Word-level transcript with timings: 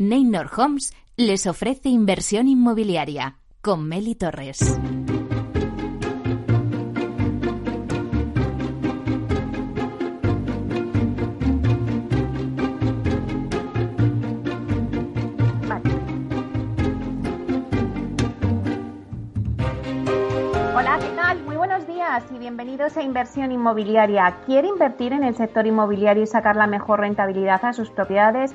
Neynor 0.00 0.48
Homes 0.56 0.94
les 1.16 1.48
ofrece 1.48 1.88
inversión 1.88 2.46
inmobiliaria 2.46 3.38
con 3.60 3.88
Meli 3.88 4.14
Torres. 4.14 4.78
Hola. 20.76 21.00
Muy 21.44 21.56
buenos 21.56 21.86
días 21.86 22.24
y 22.34 22.38
bienvenidos 22.38 22.96
a 22.96 23.02
Inversión 23.02 23.52
Inmobiliaria. 23.52 24.38
¿Quiere 24.46 24.68
invertir 24.68 25.12
en 25.12 25.24
el 25.24 25.34
sector 25.34 25.66
inmobiliario 25.66 26.22
y 26.22 26.26
sacar 26.26 26.56
la 26.56 26.66
mejor 26.66 27.00
rentabilidad 27.00 27.62
a 27.64 27.74
sus 27.74 27.90
propiedades? 27.90 28.54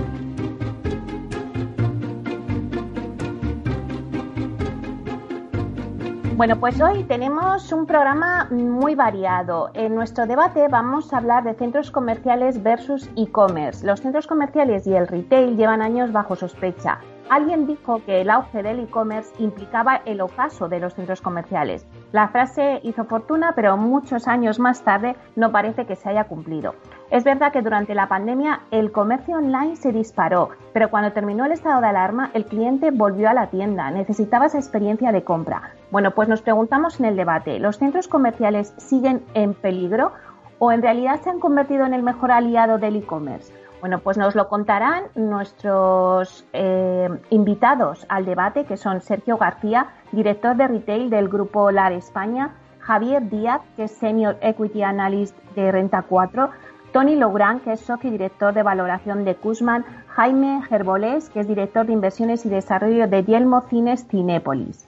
Bueno, 6.41 6.59
pues 6.59 6.81
hoy 6.81 7.03
tenemos 7.03 7.71
un 7.71 7.85
programa 7.85 8.47
muy 8.49 8.95
variado. 8.95 9.69
En 9.75 9.93
nuestro 9.93 10.25
debate 10.25 10.67
vamos 10.69 11.13
a 11.13 11.17
hablar 11.17 11.43
de 11.43 11.53
centros 11.53 11.91
comerciales 11.91 12.63
versus 12.63 13.11
e-commerce. 13.15 13.85
Los 13.85 14.01
centros 14.01 14.25
comerciales 14.25 14.87
y 14.87 14.95
el 14.95 15.07
retail 15.07 15.55
llevan 15.55 15.83
años 15.83 16.11
bajo 16.11 16.35
sospecha. 16.35 16.97
Alguien 17.29 17.67
dijo 17.67 18.03
que 18.07 18.21
el 18.21 18.31
auge 18.31 18.63
del 18.63 18.79
e-commerce 18.79 19.31
implicaba 19.37 20.01
el 20.05 20.19
ocaso 20.19 20.67
de 20.67 20.79
los 20.79 20.95
centros 20.95 21.21
comerciales. 21.21 21.85
La 22.11 22.29
frase 22.29 22.79
hizo 22.81 23.05
fortuna, 23.05 23.53
pero 23.55 23.77
muchos 23.77 24.27
años 24.27 24.57
más 24.57 24.81
tarde 24.81 25.15
no 25.35 25.51
parece 25.51 25.85
que 25.85 25.95
se 25.95 26.09
haya 26.09 26.23
cumplido. 26.23 26.73
Es 27.11 27.25
verdad 27.25 27.51
que 27.51 27.61
durante 27.61 27.93
la 27.93 28.07
pandemia 28.07 28.61
el 28.71 28.93
comercio 28.93 29.35
online 29.35 29.75
se 29.75 29.91
disparó, 29.91 30.51
pero 30.71 30.89
cuando 30.89 31.11
terminó 31.11 31.43
el 31.43 31.51
estado 31.51 31.81
de 31.81 31.87
alarma 31.87 32.31
el 32.33 32.45
cliente 32.45 32.89
volvió 32.89 33.29
a 33.29 33.33
la 33.33 33.47
tienda, 33.47 33.91
necesitaba 33.91 34.45
esa 34.45 34.59
experiencia 34.59 35.11
de 35.11 35.25
compra. 35.25 35.73
Bueno, 35.91 36.11
pues 36.11 36.29
nos 36.29 36.41
preguntamos 36.41 37.01
en 37.01 37.07
el 37.07 37.17
debate, 37.17 37.59
¿los 37.59 37.77
centros 37.79 38.07
comerciales 38.07 38.73
siguen 38.77 39.25
en 39.33 39.53
peligro 39.53 40.13
o 40.57 40.71
en 40.71 40.81
realidad 40.81 41.19
se 41.21 41.29
han 41.29 41.41
convertido 41.41 41.85
en 41.85 41.93
el 41.93 42.01
mejor 42.01 42.31
aliado 42.31 42.77
del 42.77 42.95
e-commerce? 42.95 43.51
Bueno, 43.81 43.99
pues 43.99 44.17
nos 44.17 44.33
lo 44.33 44.47
contarán 44.47 45.03
nuestros 45.15 46.45
eh, 46.53 47.09
invitados 47.29 48.05
al 48.07 48.23
debate, 48.23 48.63
que 48.63 48.77
son 48.77 49.01
Sergio 49.01 49.37
García, 49.37 49.87
director 50.13 50.55
de 50.55 50.65
retail 50.65 51.09
del 51.09 51.27
Grupo 51.27 51.71
LAR 51.71 51.91
España, 51.91 52.51
Javier 52.79 53.29
Díaz, 53.29 53.61
que 53.75 53.83
es 53.83 53.91
Senior 53.91 54.37
Equity 54.41 54.83
Analyst 54.83 55.37
de 55.55 55.73
Renta 55.73 56.03
4, 56.03 56.49
Tony 56.91 57.15
Lográn, 57.15 57.61
que 57.61 57.71
es 57.73 57.79
socio 57.79 58.09
y 58.09 58.11
director 58.11 58.53
de 58.53 58.63
valoración 58.63 59.23
de 59.23 59.35
Kuzman, 59.35 59.85
Jaime 60.07 60.61
Gerbolés, 60.67 61.29
que 61.29 61.39
es 61.39 61.47
director 61.47 61.85
de 61.85 61.93
inversiones 61.93 62.45
y 62.45 62.49
desarrollo 62.49 63.07
de 63.07 63.23
Yelmo 63.23 63.61
Cines 63.61 64.05
Cinépolis. 64.07 64.87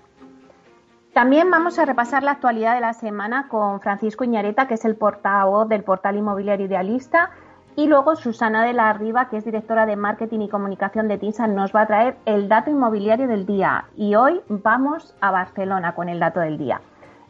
También 1.14 1.50
vamos 1.50 1.80
a 1.80 1.86
repasar 1.86 2.24
la 2.24 2.32
actualidad 2.32 2.76
de 2.76 2.82
la 2.82 2.94
semana 2.94 3.48
con 3.48 3.80
Francisco 3.80 4.24
Iñareta, 4.24 4.68
que 4.68 4.74
es 4.74 4.84
el 4.84 4.96
portavoz 4.96 5.70
del 5.70 5.84
portal 5.84 6.18
inmobiliario 6.18 6.66
idealista, 6.66 7.30
y 7.76 7.88
luego 7.88 8.16
Susana 8.16 8.66
de 8.66 8.74
la 8.74 8.92
Riva, 8.94 9.30
que 9.30 9.38
es 9.38 9.46
directora 9.46 9.86
de 9.86 9.96
marketing 9.96 10.42
y 10.42 10.50
comunicación 10.50 11.08
de 11.08 11.18
TINSA, 11.18 11.48
nos 11.48 11.74
va 11.74 11.82
a 11.82 11.88
traer 11.88 12.18
el 12.26 12.50
dato 12.50 12.70
inmobiliario 12.70 13.28
del 13.28 13.46
día. 13.46 13.86
Y 13.96 14.16
hoy 14.16 14.42
vamos 14.50 15.16
a 15.22 15.32
Barcelona 15.32 15.96
con 15.96 16.10
el 16.10 16.20
dato 16.20 16.40
del 16.40 16.58
día. 16.58 16.82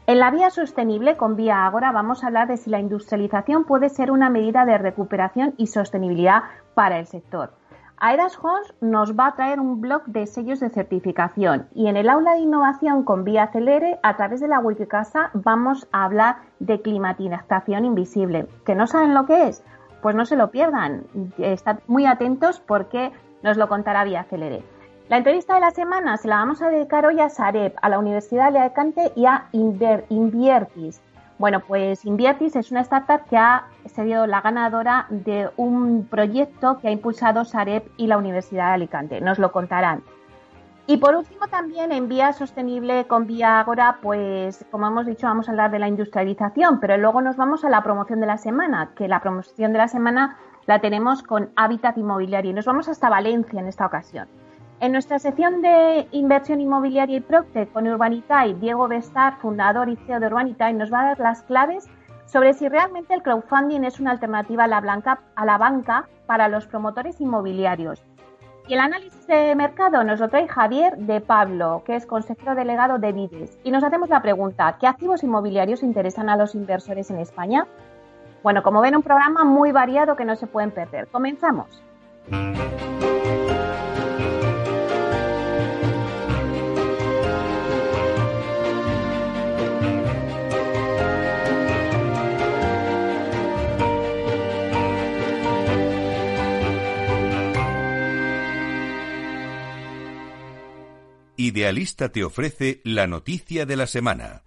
En 0.05 0.19
la 0.19 0.31
vía 0.31 0.49
sostenible 0.49 1.15
con 1.15 1.37
Vía 1.37 1.65
Agora 1.65 1.93
vamos 1.93 2.23
a 2.23 2.27
hablar 2.27 2.49
de 2.49 2.57
si 2.57 2.69
la 2.69 2.79
industrialización 2.79 3.63
puede 3.63 3.87
ser 3.87 4.11
una 4.11 4.29
medida 4.29 4.65
de 4.65 4.77
recuperación 4.77 5.53
y 5.55 5.67
sostenibilidad 5.67 6.43
para 6.73 6.99
el 6.99 7.07
sector. 7.07 7.53
Aedas 7.95 8.37
Homes 8.43 8.73
nos 8.81 9.17
va 9.17 9.27
a 9.27 9.35
traer 9.35 9.61
un 9.61 9.79
blog 9.79 10.03
de 10.07 10.27
sellos 10.27 10.59
de 10.59 10.69
certificación 10.69 11.69
y 11.73 11.87
en 11.87 11.95
el 11.95 12.09
aula 12.09 12.33
de 12.33 12.39
innovación 12.39 13.05
con 13.05 13.23
Vía 13.23 13.43
Acelere 13.43 13.97
a 14.03 14.17
través 14.17 14.41
de 14.41 14.49
la 14.49 14.59
Wikicasa 14.59 15.29
vamos 15.33 15.87
a 15.93 16.03
hablar 16.03 16.35
de 16.59 16.81
climatización 16.81 17.85
invisible. 17.85 18.47
¿Que 18.65 18.75
no 18.75 18.87
saben 18.87 19.13
lo 19.13 19.25
que 19.25 19.47
es? 19.47 19.63
Pues 20.01 20.17
no 20.17 20.25
se 20.25 20.35
lo 20.35 20.51
pierdan. 20.51 21.05
Estad 21.37 21.79
muy 21.87 22.07
atentos 22.07 22.59
porque 22.59 23.13
nos 23.41 23.55
lo 23.55 23.69
contará 23.69 24.03
Vía 24.03 24.19
Acelere. 24.19 24.65
La 25.09 25.17
entrevista 25.17 25.55
de 25.55 25.59
la 25.59 25.71
semana 25.71 26.15
se 26.15 26.29
la 26.29 26.37
vamos 26.37 26.61
a 26.61 26.69
dedicar 26.69 27.05
hoy 27.05 27.19
a 27.19 27.27
Sareb, 27.27 27.73
a 27.81 27.89
la 27.89 27.99
Universidad 27.99 28.53
de 28.53 28.59
Alicante 28.59 29.11
y 29.15 29.25
a 29.25 29.47
Inviertis. 29.51 31.01
Bueno, 31.37 31.59
pues 31.59 32.05
Inviertis 32.05 32.55
es 32.55 32.71
una 32.71 32.81
startup 32.81 33.25
que 33.29 33.35
ha 33.35 33.65
sido 33.85 34.25
la 34.27 34.39
ganadora 34.39 35.07
de 35.09 35.49
un 35.57 36.07
proyecto 36.09 36.77
que 36.79 36.87
ha 36.87 36.91
impulsado 36.91 37.43
Sareb 37.43 37.83
y 37.97 38.07
la 38.07 38.17
Universidad 38.17 38.67
de 38.67 38.73
Alicante. 38.75 39.19
Nos 39.19 39.39
lo 39.39 39.51
contarán. 39.51 40.03
Y 40.87 40.97
por 40.97 41.15
último 41.15 41.47
también 41.47 41.91
en 41.91 42.07
Vía 42.07 42.31
Sostenible 42.31 43.05
con 43.05 43.27
Vía 43.27 43.59
Agora, 43.59 43.97
pues 44.01 44.65
como 44.71 44.87
hemos 44.87 45.05
dicho 45.05 45.27
vamos 45.27 45.49
a 45.49 45.51
hablar 45.51 45.69
de 45.71 45.79
la 45.79 45.89
industrialización, 45.89 46.79
pero 46.79 46.97
luego 46.97 47.21
nos 47.21 47.35
vamos 47.35 47.65
a 47.65 47.69
la 47.69 47.83
promoción 47.83 48.21
de 48.21 48.27
la 48.27 48.37
semana, 48.37 48.91
que 48.95 49.09
la 49.09 49.19
promoción 49.19 49.73
de 49.73 49.79
la 49.79 49.89
semana 49.89 50.37
la 50.65 50.79
tenemos 50.79 51.23
con 51.23 51.51
Hábitat 51.57 51.97
Inmobiliario 51.97 52.51
y 52.51 52.53
nos 52.53 52.65
vamos 52.65 52.87
hasta 52.87 53.09
Valencia 53.09 53.59
en 53.59 53.67
esta 53.67 53.85
ocasión. 53.85 54.27
En 54.83 54.91
nuestra 54.91 55.17
sección 55.17 55.61
de 55.61 56.09
inversión 56.11 56.59
inmobiliaria 56.59 57.15
y 57.15 57.21
Procte 57.21 57.67
con 57.67 57.87
Urbanitai, 57.87 58.55
Diego 58.55 58.89
Bestar, 58.89 59.37
fundador 59.37 59.87
y 59.87 59.95
CEO 59.95 60.19
de 60.19 60.27
Urbanitai, 60.27 60.73
nos 60.73 60.91
va 60.91 60.99
a 60.99 61.05
dar 61.05 61.19
las 61.21 61.41
claves 61.43 61.87
sobre 62.25 62.53
si 62.53 62.67
realmente 62.67 63.13
el 63.13 63.23
crowdfunding 63.23 63.85
es 63.85 64.01
una 64.01 64.11
alternativa 64.11 64.65
a 64.65 64.67
la, 64.67 64.81
blanca, 64.81 65.21
a 65.37 65.45
la 65.45 65.57
banca 65.57 66.09
para 66.25 66.49
los 66.49 66.67
promotores 66.67 67.21
inmobiliarios. 67.21 68.03
Y 68.67 68.73
el 68.73 68.81
análisis 68.81 69.25
de 69.25 69.55
mercado 69.55 70.03
nos 70.03 70.19
lo 70.19 70.27
trae 70.27 70.49
Javier 70.49 70.97
de 70.97 71.21
Pablo, 71.21 71.83
que 71.85 71.95
es 71.95 72.05
consejero 72.05 72.53
delegado 72.53 72.99
de 72.99 73.13
Vides. 73.13 73.57
Y 73.63 73.71
nos 73.71 73.85
hacemos 73.85 74.09
la 74.09 74.21
pregunta, 74.21 74.75
¿qué 74.81 74.87
activos 74.87 75.23
inmobiliarios 75.23 75.81
interesan 75.81 76.27
a 76.27 76.35
los 76.35 76.55
inversores 76.55 77.09
en 77.09 77.19
España? 77.19 77.67
Bueno, 78.43 78.63
como 78.63 78.81
ven, 78.81 78.97
un 78.97 79.03
programa 79.03 79.45
muy 79.45 79.71
variado 79.71 80.17
que 80.17 80.25
no 80.25 80.35
se 80.35 80.47
pueden 80.47 80.71
perder. 80.71 81.07
Comenzamos. 81.07 81.81
Idealista 101.53 102.09
te 102.09 102.23
ofrece 102.23 102.81
la 102.83 103.05
noticia 103.05 103.67
de 103.67 103.75
la 103.75 103.85
semana. 103.85 104.41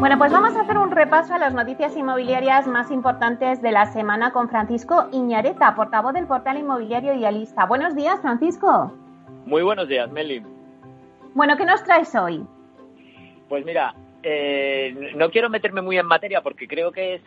Bueno, 0.00 0.18
pues 0.18 0.32
vamos 0.32 0.56
a 0.56 0.62
hacer 0.62 0.76
un 0.76 0.90
repaso 0.90 1.34
a 1.34 1.38
las 1.38 1.54
noticias 1.54 1.96
inmobiliarias 1.96 2.66
más 2.66 2.90
importantes 2.90 3.62
de 3.62 3.70
la 3.70 3.86
semana 3.92 4.32
con 4.32 4.48
Francisco 4.48 5.08
Iñareta, 5.12 5.76
portavoz 5.76 6.14
del 6.14 6.26
portal 6.26 6.58
inmobiliario 6.58 7.14
Idealista. 7.14 7.64
Buenos 7.66 7.94
días, 7.94 8.20
Francisco. 8.22 8.92
Muy 9.44 9.62
buenos 9.62 9.86
días, 9.86 10.10
Meli. 10.10 10.42
Bueno, 11.34 11.56
¿qué 11.56 11.64
nos 11.64 11.84
traes 11.84 12.12
hoy? 12.16 12.44
Pues 13.48 13.64
mira, 13.64 13.94
eh, 14.24 15.12
no 15.14 15.30
quiero 15.30 15.48
meterme 15.48 15.80
muy 15.80 15.96
en 15.96 16.06
materia 16.06 16.42
porque 16.42 16.66
creo 16.66 16.90
que 16.90 17.20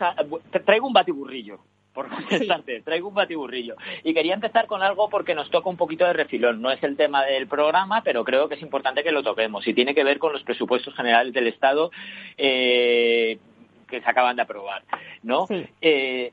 traigo 0.66 0.88
un 0.88 0.94
batiburrillo 0.94 1.62
por 2.00 2.10
contestarte. 2.16 2.82
Traigo 2.82 3.10
un 3.10 3.14
batiburrillo. 3.14 3.76
Y 4.04 4.14
quería 4.14 4.34
empezar 4.34 4.68
con 4.68 4.82
algo 4.82 5.10
porque 5.10 5.36
nos 5.36 5.50
toca 5.50 5.70
un 5.70 5.76
poquito 5.76 6.06
de 6.06 6.14
refilón. 6.14 6.62
No 6.62 6.72
es 6.72 6.82
el 6.82 6.96
tema 6.96 7.26
del 7.26 7.48
programa, 7.48 8.02
pero 8.04 8.24
creo 8.24 8.48
que 8.48 8.56
es 8.56 8.62
importante 8.62 9.04
que 9.04 9.12
lo 9.12 9.22
toquemos. 9.22 9.68
Y 9.68 9.74
tiene 9.74 9.94
que 9.94 10.06
ver 10.06 10.18
con 10.18 10.32
los 10.32 10.44
presupuestos 10.44 10.96
generales 10.96 11.34
del 11.34 11.48
Estado 11.48 11.92
eh, 12.38 13.38
que 13.90 14.00
se 14.00 14.10
acaban 14.10 14.38
de 14.38 14.44
aprobar. 14.44 14.84
¿no? 15.24 15.46
Eh, 15.82 16.32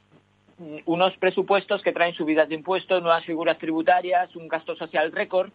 unos 0.84 1.16
presupuestos 1.16 1.82
que 1.82 1.92
traen 1.92 2.14
subidas 2.14 2.48
de 2.48 2.54
impuestos, 2.54 3.02
nuevas 3.02 3.24
figuras 3.24 3.58
tributarias, 3.58 4.34
un 4.36 4.46
gasto 4.46 4.76
social 4.76 5.10
récord, 5.10 5.50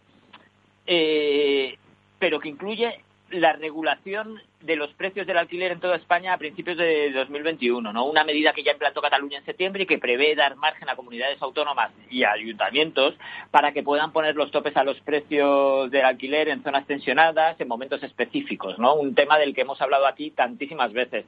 eh, 0.86 1.78
pero 2.18 2.38
que 2.38 2.50
incluye 2.50 3.00
la 3.32 3.54
regulación 3.54 4.40
de 4.60 4.76
los 4.76 4.92
precios 4.94 5.26
del 5.26 5.38
alquiler 5.38 5.72
en 5.72 5.80
toda 5.80 5.96
España 5.96 6.32
a 6.32 6.38
principios 6.38 6.76
de 6.76 7.10
2021, 7.12 7.92
¿no? 7.92 8.04
Una 8.04 8.24
medida 8.24 8.52
que 8.52 8.62
ya 8.62 8.72
implantó 8.72 9.00
Cataluña 9.00 9.38
en 9.38 9.44
septiembre 9.44 9.82
y 9.82 9.86
que 9.86 9.98
prevé 9.98 10.34
dar 10.34 10.56
margen 10.56 10.88
a 10.88 10.96
comunidades 10.96 11.40
autónomas 11.42 11.90
y 12.10 12.24
ayuntamientos 12.24 13.14
para 13.50 13.72
que 13.72 13.82
puedan 13.82 14.12
poner 14.12 14.36
los 14.36 14.50
topes 14.50 14.76
a 14.76 14.84
los 14.84 15.00
precios 15.00 15.90
del 15.90 16.04
alquiler 16.04 16.48
en 16.48 16.62
zonas 16.62 16.86
tensionadas 16.86 17.60
en 17.60 17.68
momentos 17.68 18.02
específicos, 18.02 18.78
¿no? 18.78 18.94
Un 18.94 19.14
tema 19.14 19.38
del 19.38 19.54
que 19.54 19.62
hemos 19.62 19.80
hablado 19.80 20.06
aquí 20.06 20.30
tantísimas 20.30 20.92
veces. 20.92 21.24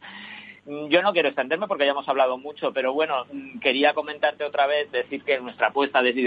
Mm, 0.66 0.88
yo 0.88 1.02
no 1.02 1.12
quiero 1.12 1.28
extenderme 1.28 1.68
porque 1.68 1.84
ya 1.84 1.90
hemos 1.90 2.08
hablado 2.08 2.38
mucho, 2.38 2.72
pero 2.72 2.92
bueno, 2.92 3.26
mm, 3.30 3.58
quería 3.58 3.92
comentarte 3.94 4.44
otra 4.44 4.66
vez, 4.66 4.90
decir 4.92 5.22
que 5.22 5.38
nuestra 5.40 5.68
apuesta 5.68 6.02
desde 6.02 6.24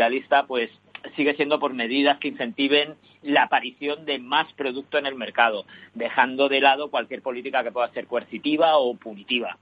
pues 0.47 0.69
sigue 1.15 1.35
siendo 1.35 1.59
por 1.59 1.73
medidas 1.73 2.17
que 2.19 2.29
incentiven 2.29 2.95
la 3.21 3.43
aparición 3.43 4.05
de 4.05 4.19
más 4.19 4.51
producto 4.53 4.97
en 4.97 5.05
el 5.05 5.15
mercado, 5.15 5.65
dejando 5.93 6.49
de 6.49 6.61
lado 6.61 6.89
cualquier 6.89 7.21
política 7.21 7.63
que 7.63 7.71
pueda 7.71 7.89
ser 7.89 8.07
coercitiva 8.07 8.77
o 8.77 8.95
punitiva. 8.95 9.57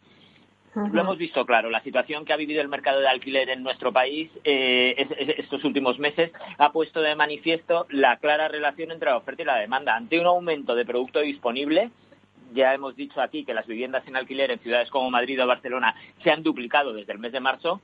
Lo 0.76 1.00
hemos 1.00 1.18
visto 1.18 1.46
claro, 1.46 1.70
la 1.70 1.82
situación 1.82 2.26
que 2.26 2.34
ha 2.34 2.38
vivido 2.38 2.62
el 2.62 2.68
mercado 2.68 3.00
de 3.00 3.08
alquiler 3.08 3.50
en 3.50 3.64
nuestro 3.64 3.94
país 3.94 4.30
eh, 4.44 5.08
estos 5.38 5.64
últimos 5.64 6.00
meses 6.00 6.34
ha 6.58 6.74
puesto 6.74 7.02
de 7.02 7.16
manifiesto 7.16 7.88
la 7.90 8.18
clara 8.18 8.50
relación 8.50 8.92
entre 8.92 9.10
la 9.10 9.16
oferta 9.16 9.42
y 9.42 9.46
la 9.46 9.56
demanda. 9.56 9.96
Ante 9.96 10.20
un 10.20 10.26
aumento 10.26 10.76
de 10.76 10.84
producto 10.84 11.22
disponible, 11.22 11.92
ya 12.54 12.74
hemos 12.74 12.94
dicho 12.98 13.22
aquí 13.22 13.46
que 13.46 13.54
las 13.54 13.68
viviendas 13.68 14.06
en 14.06 14.18
alquiler 14.18 14.52
en 14.52 14.60
ciudades 14.60 14.90
como 14.90 15.10
Madrid 15.10 15.42
o 15.42 15.48
Barcelona 15.48 15.96
se 16.22 16.32
han 16.32 16.44
duplicado 16.44 16.92
desde 16.92 17.14
el 17.14 17.20
mes 17.20 17.32
de 17.32 17.40
marzo, 17.40 17.80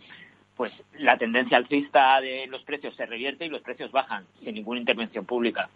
pues 0.56 0.72
la 0.98 1.18
tendencia 1.18 1.58
alcista 1.58 2.20
de 2.22 2.48
los 2.48 2.64
precios 2.64 2.96
se 2.96 3.06
revierte 3.06 3.46
y 3.46 3.50
los 3.50 3.62
precios 3.62 3.92
bajan 3.92 4.26
sin 4.44 4.56
ninguna 4.56 4.80
intervención 4.80 5.26
pública. 5.26 5.70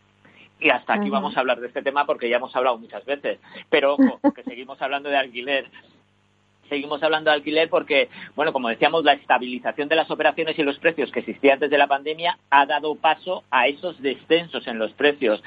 Y 0.60 0.70
hasta 0.70 0.94
aquí 0.94 1.10
vamos 1.10 1.36
a 1.36 1.42
hablar 1.42 1.60
de 1.60 1.68
este 1.68 1.82
tema 1.82 2.06
porque 2.06 2.30
ya 2.30 2.38
hemos 2.38 2.56
hablado 2.56 2.78
muchas 2.78 3.04
veces. 3.06 3.40
Pero 3.70 3.94
ojo, 3.94 4.20
que 4.36 4.44
seguimos 4.44 4.82
hablando 4.82 5.10
de 5.10 5.18
alquiler. 5.18 5.70
Seguimos 6.70 7.04
hablando 7.04 7.30
de 7.30 7.36
alquiler 7.36 7.70
porque, 7.70 8.10
bueno, 8.36 8.52
como 8.52 8.70
decíamos, 8.70 9.04
la 9.04 9.14
estabilización 9.14 9.88
de 9.88 9.96
las 9.96 10.10
operaciones 10.10 10.58
y 10.58 10.64
los 10.64 10.80
precios 10.80 11.12
que 11.12 11.20
existía 11.20 11.54
antes 11.54 11.70
de 11.70 11.78
la 11.78 11.88
pandemia 11.88 12.40
ha 12.50 12.66
dado 12.66 12.96
paso 12.96 13.44
a 13.52 13.68
esos 13.68 14.02
descensos 14.02 14.66
en 14.66 14.80
los 14.80 14.92
precios. 14.94 15.44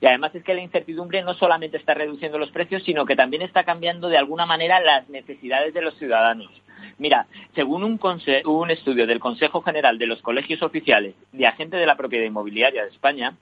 Y 0.00 0.06
además 0.06 0.34
es 0.34 0.44
que 0.44 0.54
la 0.54 0.62
incertidumbre 0.62 1.22
no 1.22 1.34
solamente 1.34 1.76
está 1.76 1.94
reduciendo 1.94 2.38
los 2.38 2.50
precios, 2.50 2.82
sino 2.84 3.04
que 3.04 3.16
también 3.16 3.42
está 3.42 3.64
cambiando 3.64 4.08
de 4.08 4.18
alguna 4.18 4.46
manera 4.46 4.80
las 4.80 5.08
necesidades 5.08 5.74
de 5.74 5.82
los 5.82 5.96
ciudadanos. 5.98 6.50
Mira, 6.98 7.26
según 7.54 7.84
un, 7.84 8.00
un 8.44 8.70
estudio 8.70 9.06
del 9.06 9.20
Consejo 9.20 9.62
General 9.62 9.98
de 9.98 10.06
los 10.06 10.22
Colegios 10.22 10.62
Oficiales 10.62 11.14
de 11.32 11.46
Agentes 11.46 11.80
de 11.80 11.86
la 11.86 11.96
Propiedad 11.96 12.24
Inmobiliaria 12.24 12.82
de 12.82 12.90
España, 12.90 13.34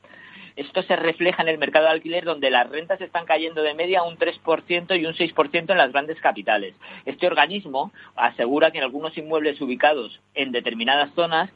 esto 0.57 0.83
se 0.83 0.97
refleja 0.97 1.43
en 1.43 1.49
el 1.49 1.59
mercado 1.59 1.85
de 1.85 1.93
alquiler 1.93 2.25
donde 2.25 2.51
las 2.51 2.69
rentas 2.71 2.99
están 3.03 3.27
cayendo 3.27 3.63
de 3.63 3.75
media 3.75 4.03
un 4.03 4.17
3% 4.17 4.99
y 4.99 5.05
un 5.05 5.13
6% 5.13 5.71
en 5.71 5.77
las 5.77 5.93
grandes 5.93 6.19
capitales. 6.19 6.75
Este 7.05 7.27
organismo 7.27 7.93
asegura 8.15 8.71
que 8.71 8.79
en 8.79 8.85
algunos 8.85 9.17
inmuebles 9.19 9.61
ubicados 9.61 10.19
en 10.35 10.53
determinadas 10.53 11.13
zonas 11.15 11.51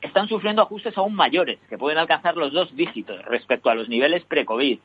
están 0.00 0.28
sufriendo 0.28 0.62
ajustes 0.62 0.96
aún 0.96 1.14
mayores, 1.14 1.58
que 1.68 1.78
pueden 1.78 1.98
alcanzar 1.98 2.36
los 2.36 2.52
dos 2.52 2.74
dígitos 2.76 3.24
respecto 3.24 3.70
a 3.70 3.74
los 3.74 3.88
niveles 3.88 4.24
pre-COVID. 4.24 4.78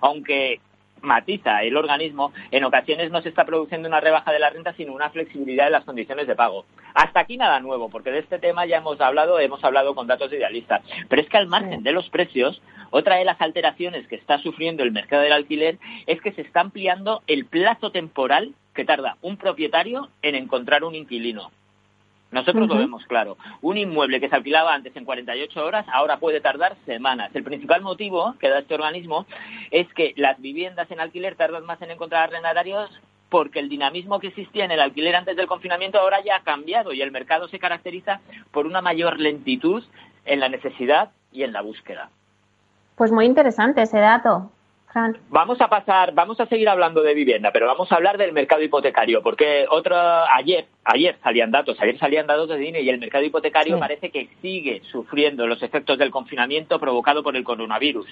Aunque 0.00 0.60
matiza 1.04 1.62
el 1.62 1.76
organismo, 1.76 2.32
en 2.50 2.64
ocasiones 2.64 3.10
no 3.10 3.22
se 3.22 3.28
está 3.28 3.44
produciendo 3.44 3.88
una 3.88 4.00
rebaja 4.00 4.32
de 4.32 4.38
la 4.38 4.50
renta, 4.50 4.72
sino 4.72 4.92
una 4.92 5.10
flexibilidad 5.10 5.66
de 5.66 5.70
las 5.70 5.84
condiciones 5.84 6.26
de 6.26 6.34
pago. 6.34 6.64
Hasta 6.94 7.20
aquí 7.20 7.36
nada 7.36 7.60
nuevo, 7.60 7.90
porque 7.90 8.10
de 8.10 8.20
este 8.20 8.38
tema 8.38 8.66
ya 8.66 8.78
hemos 8.78 9.00
hablado, 9.00 9.38
hemos 9.38 9.62
hablado 9.62 9.94
con 9.94 10.06
datos 10.06 10.32
idealistas. 10.32 10.82
Pero 11.08 11.22
es 11.22 11.28
que 11.28 11.36
al 11.36 11.46
margen 11.46 11.82
de 11.82 11.92
los 11.92 12.08
precios, 12.08 12.60
otra 12.90 13.16
de 13.16 13.24
las 13.24 13.40
alteraciones 13.40 14.06
que 14.08 14.16
está 14.16 14.38
sufriendo 14.38 14.82
el 14.82 14.92
mercado 14.92 15.22
del 15.22 15.32
alquiler 15.32 15.78
es 16.06 16.20
que 16.20 16.32
se 16.32 16.42
está 16.42 16.60
ampliando 16.60 17.22
el 17.26 17.44
plazo 17.44 17.90
temporal 17.90 18.54
que 18.74 18.84
tarda 18.84 19.16
un 19.22 19.36
propietario 19.36 20.08
en 20.22 20.34
encontrar 20.34 20.84
un 20.84 20.94
inquilino. 20.94 21.50
Nosotros 22.34 22.68
lo 22.68 22.76
vemos 22.76 23.06
claro. 23.06 23.36
Un 23.62 23.78
inmueble 23.78 24.20
que 24.20 24.28
se 24.28 24.34
alquilaba 24.34 24.74
antes 24.74 24.94
en 24.96 25.04
48 25.04 25.64
horas 25.64 25.86
ahora 25.92 26.18
puede 26.18 26.40
tardar 26.40 26.76
semanas. 26.84 27.30
El 27.32 27.44
principal 27.44 27.80
motivo 27.80 28.34
que 28.40 28.48
da 28.48 28.58
este 28.58 28.74
organismo 28.74 29.24
es 29.70 29.86
que 29.94 30.14
las 30.16 30.40
viviendas 30.40 30.90
en 30.90 30.98
alquiler 30.98 31.36
tardan 31.36 31.64
más 31.64 31.80
en 31.80 31.92
encontrar 31.92 32.24
arrendatarios 32.24 32.90
porque 33.28 33.60
el 33.60 33.68
dinamismo 33.68 34.18
que 34.18 34.28
existía 34.28 34.64
en 34.64 34.72
el 34.72 34.80
alquiler 34.80 35.14
antes 35.14 35.36
del 35.36 35.46
confinamiento 35.46 36.00
ahora 36.00 36.22
ya 36.24 36.36
ha 36.36 36.42
cambiado 36.42 36.92
y 36.92 37.02
el 37.02 37.12
mercado 37.12 37.46
se 37.48 37.60
caracteriza 37.60 38.20
por 38.50 38.66
una 38.66 38.80
mayor 38.80 39.20
lentitud 39.20 39.84
en 40.24 40.40
la 40.40 40.48
necesidad 40.48 41.10
y 41.32 41.44
en 41.44 41.52
la 41.52 41.62
búsqueda. 41.62 42.10
Pues 42.96 43.12
muy 43.12 43.26
interesante 43.26 43.82
ese 43.82 43.98
dato. 43.98 44.50
Vamos 45.28 45.60
a 45.60 45.68
pasar, 45.68 46.14
vamos 46.14 46.38
a 46.38 46.46
seguir 46.46 46.68
hablando 46.68 47.02
de 47.02 47.14
vivienda, 47.14 47.50
pero 47.52 47.66
vamos 47.66 47.90
a 47.90 47.96
hablar 47.96 48.16
del 48.16 48.32
mercado 48.32 48.62
hipotecario, 48.62 49.22
porque 49.22 49.66
otro, 49.68 49.96
ayer, 49.96 50.66
ayer 50.84 51.18
salían 51.22 51.50
datos, 51.50 51.76
ayer 51.80 51.98
salían 51.98 52.28
datos 52.28 52.48
de 52.48 52.58
DINE 52.58 52.80
y 52.80 52.88
el 52.88 52.98
mercado 52.98 53.24
hipotecario 53.24 53.78
parece 53.78 54.10
que 54.10 54.28
sigue 54.40 54.82
sufriendo 54.92 55.46
los 55.46 55.62
efectos 55.62 55.98
del 55.98 56.12
confinamiento 56.12 56.78
provocado 56.78 57.24
por 57.24 57.36
el 57.36 57.42
coronavirus. 57.42 58.06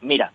Mira, 0.00 0.32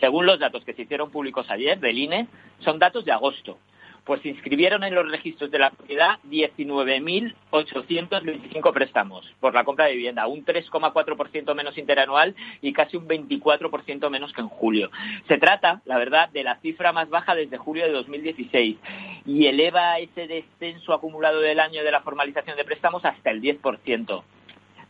según 0.00 0.26
los 0.26 0.40
datos 0.40 0.64
que 0.64 0.74
se 0.74 0.82
hicieron 0.82 1.10
públicos 1.12 1.48
ayer 1.50 1.78
del 1.78 1.98
INE, 1.98 2.26
son 2.58 2.80
datos 2.80 3.04
de 3.04 3.12
agosto 3.12 3.58
pues 4.04 4.22
se 4.22 4.28
inscribieron 4.28 4.84
en 4.84 4.94
los 4.94 5.10
registros 5.10 5.50
de 5.50 5.58
la 5.58 5.70
propiedad 5.70 6.18
19.825 6.28 8.72
préstamos 8.72 9.28
por 9.40 9.54
la 9.54 9.64
compra 9.64 9.86
de 9.86 9.94
vivienda, 9.94 10.26
un 10.26 10.44
3,4% 10.44 11.54
menos 11.54 11.78
interanual 11.78 12.34
y 12.60 12.72
casi 12.72 12.96
un 12.96 13.06
24% 13.08 14.10
menos 14.10 14.32
que 14.32 14.40
en 14.40 14.48
julio. 14.48 14.90
Se 15.28 15.38
trata, 15.38 15.82
la 15.84 15.98
verdad, 15.98 16.28
de 16.30 16.42
la 16.44 16.56
cifra 16.56 16.92
más 16.92 17.08
baja 17.08 17.34
desde 17.34 17.58
julio 17.58 17.84
de 17.84 17.92
2016 17.92 18.76
y 19.26 19.46
eleva 19.46 19.98
ese 19.98 20.26
descenso 20.26 20.92
acumulado 20.92 21.40
del 21.40 21.60
año 21.60 21.84
de 21.84 21.90
la 21.90 22.00
formalización 22.00 22.56
de 22.56 22.64
préstamos 22.64 23.04
hasta 23.04 23.30
el 23.30 23.40
10%. 23.40 24.22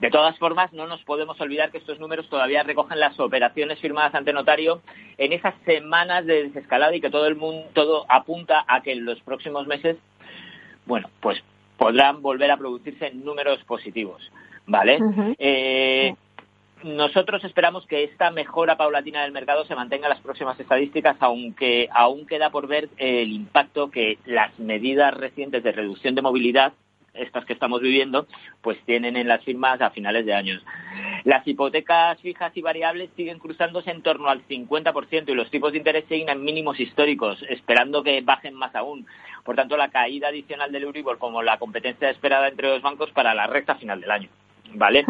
De 0.02 0.10
todas 0.10 0.36
formas, 0.36 0.72
no 0.72 0.88
nos 0.88 1.00
podemos 1.04 1.40
olvidar 1.40 1.70
que 1.70 1.78
estos 1.78 2.00
números 2.00 2.28
todavía 2.28 2.64
recogen 2.64 2.98
las 2.98 3.20
operaciones 3.20 3.78
firmadas 3.78 4.12
ante 4.16 4.32
notario 4.32 4.82
en 5.16 5.32
esas 5.32 5.54
semanas 5.64 6.26
de 6.26 6.42
desescalada 6.42 6.92
y 6.96 7.00
que 7.00 7.08
todo 7.08 7.28
el 7.28 7.36
mundo 7.36 7.68
todo 7.72 8.04
apunta 8.08 8.64
a 8.66 8.82
que 8.82 8.90
en 8.90 9.04
los 9.04 9.20
próximos 9.20 9.68
meses, 9.68 9.96
bueno, 10.86 11.08
pues 11.20 11.40
podrán 11.76 12.20
volver 12.20 12.50
a 12.50 12.56
producirse 12.56 13.12
números 13.12 13.62
positivos, 13.62 14.28
¿vale? 14.66 14.98
Eh, 15.38 16.16
nosotros 16.82 17.44
esperamos 17.44 17.86
que 17.86 18.02
esta 18.02 18.32
mejora 18.32 18.76
paulatina 18.76 19.22
del 19.22 19.30
mercado 19.30 19.64
se 19.66 19.76
mantenga 19.76 20.08
en 20.08 20.14
las 20.14 20.20
próximas 20.20 20.58
estadísticas, 20.58 21.16
aunque 21.20 21.88
aún 21.92 22.26
queda 22.26 22.50
por 22.50 22.66
ver 22.66 22.88
el 22.96 23.30
impacto 23.30 23.92
que 23.92 24.18
las 24.26 24.58
medidas 24.58 25.14
recientes 25.14 25.62
de 25.62 25.70
reducción 25.70 26.16
de 26.16 26.22
movilidad 26.22 26.72
estas 27.14 27.44
que 27.44 27.52
estamos 27.52 27.80
viviendo, 27.80 28.26
pues 28.60 28.78
tienen 28.84 29.16
en 29.16 29.28
las 29.28 29.44
firmas 29.44 29.80
a 29.80 29.90
finales 29.90 30.24
de 30.26 30.34
años. 30.34 30.62
Las 31.24 31.46
hipotecas 31.46 32.20
fijas 32.20 32.56
y 32.56 32.62
variables 32.62 33.10
siguen 33.16 33.38
cruzándose 33.38 33.90
en 33.90 34.02
torno 34.02 34.28
al 34.28 34.46
50% 34.46 35.28
y 35.28 35.34
los 35.34 35.50
tipos 35.50 35.72
de 35.72 35.78
interés 35.78 36.04
siguen 36.08 36.30
en 36.30 36.42
mínimos 36.42 36.80
históricos, 36.80 37.44
esperando 37.48 38.02
que 38.02 38.20
bajen 38.22 38.54
más 38.54 38.74
aún. 38.74 39.06
Por 39.44 39.56
tanto, 39.56 39.76
la 39.76 39.90
caída 39.90 40.28
adicional 40.28 40.72
del 40.72 40.84
Euribor 40.84 41.18
como 41.18 41.42
la 41.42 41.58
competencia 41.58 42.10
esperada 42.10 42.48
entre 42.48 42.68
los 42.68 42.82
bancos 42.82 43.10
para 43.10 43.34
la 43.34 43.46
recta 43.46 43.74
final 43.76 44.00
del 44.00 44.10
año. 44.10 44.28
¿Vale? 44.74 45.04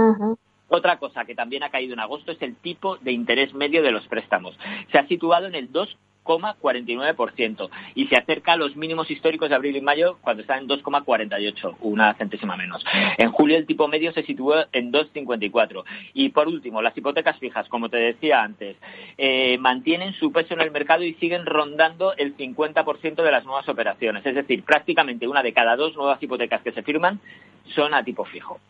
Otra 0.68 0.98
cosa 0.98 1.24
que 1.24 1.34
también 1.34 1.62
ha 1.62 1.70
caído 1.70 1.92
en 1.92 2.00
agosto 2.00 2.32
es 2.32 2.40
el 2.40 2.56
tipo 2.56 2.96
de 2.96 3.12
interés 3.12 3.52
medio 3.52 3.82
de 3.82 3.92
los 3.92 4.06
préstamos. 4.08 4.58
Se 4.90 4.98
ha 4.98 5.06
situado 5.06 5.46
en 5.46 5.54
el 5.54 5.70
2 5.70 5.98
2,49% 6.24 7.70
y 7.94 8.06
se 8.06 8.16
acerca 8.16 8.52
a 8.52 8.56
los 8.56 8.76
mínimos 8.76 9.10
históricos 9.10 9.48
de 9.48 9.54
abril 9.54 9.76
y 9.76 9.80
mayo 9.80 10.18
cuando 10.22 10.42
está 10.42 10.58
en 10.58 10.68
2,48, 10.68 11.76
una 11.80 12.14
centésima 12.14 12.56
menos. 12.56 12.84
En 13.18 13.30
julio 13.32 13.56
el 13.56 13.66
tipo 13.66 13.88
medio 13.88 14.12
se 14.12 14.22
situó 14.22 14.64
en 14.72 14.92
2,54. 14.92 15.84
Y 16.14 16.30
por 16.30 16.48
último, 16.48 16.82
las 16.82 16.96
hipotecas 16.96 17.38
fijas, 17.38 17.68
como 17.68 17.88
te 17.88 17.96
decía 17.96 18.42
antes, 18.42 18.76
eh, 19.18 19.58
mantienen 19.58 20.14
su 20.14 20.32
peso 20.32 20.54
en 20.54 20.60
el 20.60 20.70
mercado 20.70 21.04
y 21.04 21.14
siguen 21.14 21.46
rondando 21.46 22.14
el 22.16 22.36
50% 22.36 23.22
de 23.22 23.30
las 23.30 23.44
nuevas 23.44 23.68
operaciones. 23.68 24.24
Es 24.24 24.34
decir, 24.34 24.64
prácticamente 24.64 25.28
una 25.28 25.42
de 25.42 25.52
cada 25.52 25.76
dos 25.76 25.96
nuevas 25.96 26.22
hipotecas 26.22 26.62
que 26.62 26.72
se 26.72 26.82
firman 26.82 27.20
son 27.74 27.94
a 27.94 28.04
tipo 28.04 28.24
fijo. 28.24 28.60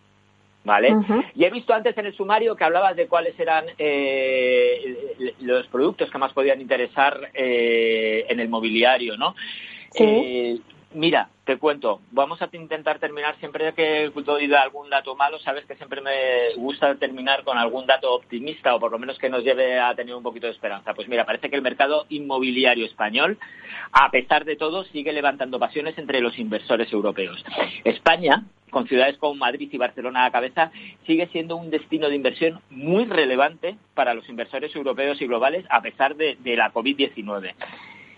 ¿Vale? 0.64 0.94
Y 1.34 1.44
he 1.44 1.50
visto 1.50 1.74
antes 1.74 1.96
en 1.96 2.06
el 2.06 2.14
sumario 2.14 2.56
que 2.56 2.64
hablabas 2.64 2.96
de 2.96 3.08
cuáles 3.08 3.38
eran 3.38 3.66
eh, 3.78 5.34
los 5.40 5.66
productos 5.68 6.10
que 6.10 6.18
más 6.18 6.32
podían 6.32 6.60
interesar 6.60 7.30
eh, 7.34 8.26
en 8.28 8.40
el 8.40 8.48
mobiliario, 8.48 9.16
¿no? 9.16 9.34
Eh, 9.98 10.58
mira, 10.94 11.28
te 11.44 11.58
cuento, 11.58 12.00
vamos 12.12 12.40
a 12.40 12.48
intentar 12.52 12.98
terminar 12.98 13.36
siempre 13.40 13.72
que 13.74 14.10
doy 14.24 14.52
algún 14.54 14.88
dato 14.88 15.16
malo, 15.16 15.38
sabes 15.40 15.64
que 15.66 15.74
siempre 15.74 16.00
me 16.00 16.54
gusta 16.56 16.94
terminar 16.94 17.42
con 17.44 17.58
algún 17.58 17.86
dato 17.86 18.14
optimista 18.14 18.74
o 18.74 18.80
por 18.80 18.92
lo 18.92 18.98
menos 18.98 19.18
que 19.18 19.28
nos 19.28 19.42
lleve 19.42 19.78
a 19.78 19.94
tener 19.94 20.14
un 20.14 20.22
poquito 20.22 20.46
de 20.46 20.52
esperanza. 20.52 20.94
Pues 20.94 21.08
mira, 21.08 21.26
parece 21.26 21.50
que 21.50 21.56
el 21.56 21.62
mercado 21.62 22.06
inmobiliario 22.08 22.86
español, 22.86 23.38
a 23.92 24.10
pesar 24.10 24.44
de 24.44 24.56
todo, 24.56 24.84
sigue 24.84 25.12
levantando 25.12 25.58
pasiones 25.58 25.98
entre 25.98 26.20
los 26.20 26.38
inversores 26.38 26.92
europeos. 26.92 27.44
España 27.84 28.44
con 28.72 28.88
ciudades 28.88 29.18
como 29.18 29.34
Madrid 29.34 29.68
y 29.70 29.76
Barcelona 29.76 30.20
a 30.20 30.24
la 30.24 30.32
cabeza, 30.32 30.72
sigue 31.06 31.28
siendo 31.28 31.56
un 31.56 31.70
destino 31.70 32.08
de 32.08 32.16
inversión 32.16 32.60
muy 32.70 33.04
relevante 33.04 33.76
para 33.94 34.14
los 34.14 34.28
inversores 34.30 34.74
europeos 34.74 35.20
y 35.20 35.26
globales 35.26 35.64
a 35.68 35.82
pesar 35.82 36.16
de, 36.16 36.36
la 36.42 36.72
COVID-19. 36.72 37.54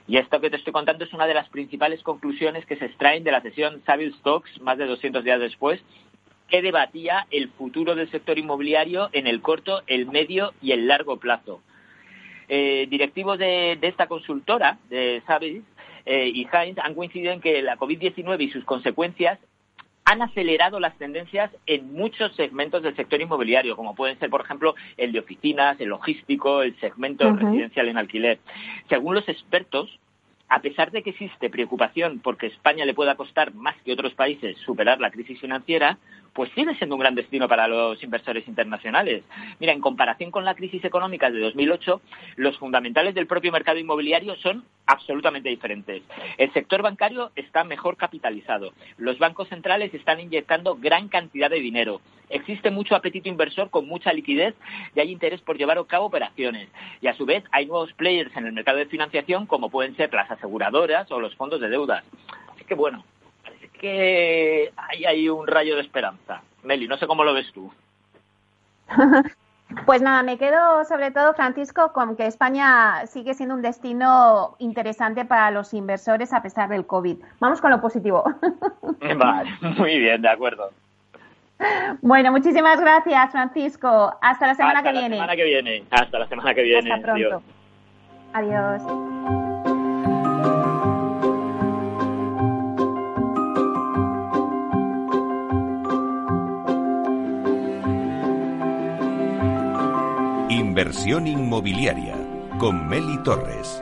Y 0.06 0.16
esto 0.16 0.40
que 0.40 0.50
te 0.50 0.56
estoy 0.56 0.72
contando 0.72 1.04
es 1.04 1.12
una 1.12 1.26
de 1.26 1.34
las 1.34 1.48
principales 1.48 2.02
conclusiones 2.02 2.64
que 2.66 2.76
se 2.76 2.86
extraen 2.86 3.24
de 3.24 3.32
la 3.32 3.42
sesión 3.42 3.82
Saville 3.84 4.14
Stocks 4.20 4.60
más 4.60 4.78
de 4.78 4.86
200 4.86 5.24
días 5.24 5.40
después, 5.40 5.82
que 6.48 6.62
debatía 6.62 7.26
el 7.32 7.48
futuro 7.48 7.96
del 7.96 8.10
sector 8.10 8.38
inmobiliario 8.38 9.08
en 9.12 9.26
el 9.26 9.42
corto, 9.42 9.82
el 9.88 10.06
medio 10.06 10.52
y 10.62 10.70
el 10.70 10.86
largo 10.86 11.18
plazo. 11.18 11.62
Eh, 12.48 12.86
directivos 12.88 13.38
de, 13.38 13.78
esta 13.82 14.06
consultora, 14.06 14.78
de 14.88 15.20
Saville 15.26 15.62
eh, 16.06 16.30
y 16.32 16.46
Heinz, 16.52 16.78
han 16.78 16.94
coincidido 16.94 17.32
en 17.32 17.40
que 17.40 17.60
la 17.62 17.76
COVID-19 17.76 18.40
y 18.40 18.50
sus 18.50 18.64
consecuencias 18.64 19.40
han 20.14 20.22
acelerado 20.22 20.78
las 20.80 20.96
tendencias 20.96 21.50
en 21.66 21.92
muchos 21.92 22.34
segmentos 22.36 22.82
del 22.82 22.94
sector 22.96 23.20
inmobiliario, 23.20 23.76
como 23.76 23.94
pueden 23.94 24.18
ser, 24.18 24.30
por 24.30 24.42
ejemplo, 24.42 24.74
el 24.96 25.12
de 25.12 25.18
oficinas, 25.18 25.80
el 25.80 25.88
logístico, 25.88 26.62
el 26.62 26.78
segmento 26.78 27.30
residencial 27.32 27.88
en 27.88 27.98
alquiler. 27.98 28.38
Según 28.88 29.16
los 29.16 29.28
expertos, 29.28 29.98
a 30.48 30.60
pesar 30.60 30.92
de 30.92 31.02
que 31.02 31.10
existe 31.10 31.50
preocupación 31.50 32.20
porque 32.20 32.46
España 32.46 32.84
le 32.84 32.94
pueda 32.94 33.16
costar 33.16 33.54
más 33.54 33.74
que 33.84 33.92
otros 33.92 34.14
países 34.14 34.56
superar 34.58 35.00
la 35.00 35.10
crisis 35.10 35.40
financiera, 35.40 35.98
pues 36.32 36.50
sigue 36.54 36.74
siendo 36.76 36.94
un 36.94 37.00
gran 37.00 37.14
destino 37.14 37.48
para 37.48 37.66
los 37.66 38.02
inversores 38.02 38.46
internacionales. 38.46 39.24
Mira, 39.58 39.72
en 39.72 39.80
comparación 39.80 40.30
con 40.30 40.44
la 40.44 40.54
crisis 40.54 40.84
económica 40.84 41.30
de 41.30 41.40
2008, 41.40 42.00
los 42.36 42.56
fundamentales 42.58 43.14
del 43.14 43.26
propio 43.26 43.50
mercado 43.50 43.78
inmobiliario 43.78 44.36
son 44.36 44.64
absolutamente 44.86 45.48
diferentes. 45.48 46.02
El 46.38 46.52
sector 46.52 46.82
bancario 46.82 47.30
está 47.36 47.64
mejor 47.64 47.96
capitalizado. 47.96 48.72
Los 48.98 49.18
bancos 49.18 49.48
centrales 49.48 49.92
están 49.94 50.20
inyectando 50.20 50.76
gran 50.76 51.08
cantidad 51.08 51.50
de 51.50 51.60
dinero. 51.60 52.00
Existe 52.30 52.70
mucho 52.70 52.96
apetito 52.96 53.28
inversor 53.28 53.70
con 53.70 53.86
mucha 53.86 54.12
liquidez 54.12 54.54
y 54.94 55.00
hay 55.00 55.10
interés 55.10 55.40
por 55.40 55.58
llevar 55.58 55.78
a 55.78 55.84
cabo 55.84 56.06
operaciones. 56.06 56.68
Y 57.00 57.06
a 57.06 57.14
su 57.14 57.26
vez 57.26 57.44
hay 57.52 57.66
nuevos 57.66 57.92
players 57.92 58.34
en 58.36 58.46
el 58.46 58.52
mercado 58.52 58.78
de 58.78 58.86
financiación 58.86 59.46
como 59.46 59.70
pueden 59.70 59.96
ser 59.96 60.12
las 60.12 60.30
aseguradoras 60.30 61.10
o 61.10 61.20
los 61.20 61.34
fondos 61.36 61.60
de 61.60 61.68
deudas. 61.68 62.04
Así 62.54 62.64
que 62.64 62.74
bueno, 62.74 63.04
que 63.80 64.72
hay 64.76 65.04
ahí 65.04 65.28
un 65.28 65.46
rayo 65.46 65.76
de 65.76 65.82
esperanza. 65.82 66.42
Meli, 66.62 66.88
no 66.88 66.96
sé 66.96 67.06
cómo 67.06 67.24
lo 67.24 67.34
ves 67.34 67.50
tú. 67.52 67.72
Pues 69.86 70.02
nada, 70.02 70.22
me 70.22 70.38
quedo 70.38 70.84
sobre 70.84 71.10
todo, 71.10 71.34
Francisco, 71.34 71.92
con 71.92 72.16
que 72.16 72.26
España 72.26 73.06
sigue 73.06 73.34
siendo 73.34 73.54
un 73.54 73.62
destino 73.62 74.56
interesante 74.58 75.24
para 75.24 75.50
los 75.50 75.74
inversores 75.74 76.32
a 76.32 76.42
pesar 76.42 76.68
del 76.68 76.86
COVID. 76.86 77.18
Vamos 77.40 77.60
con 77.60 77.70
lo 77.70 77.80
positivo. 77.80 78.24
Vale, 79.16 79.50
muy 79.76 79.98
bien, 79.98 80.22
de 80.22 80.28
acuerdo. 80.28 80.70
Bueno, 82.02 82.32
muchísimas 82.32 82.80
gracias, 82.80 83.30
Francisco. 83.30 84.12
Hasta 84.20 84.46
la 84.48 84.54
semana 84.54 84.82
que 84.82 84.92
viene. 84.92 85.04
Hasta 85.04 85.08
la 85.08 85.16
semana 85.16 85.36
que 85.36 85.44
viene. 85.44 85.84
Hasta 85.90 86.18
la 86.18 86.26
semana 86.28 86.54
que 86.54 86.62
viene. 86.62 86.92
Hasta 86.92 87.12
pronto. 87.12 87.42
Adiós. 88.32 89.13
Inversión 100.76 101.28
inmobiliaria 101.28 102.16
con 102.58 102.88
Meli 102.88 103.22
Torres. 103.22 103.80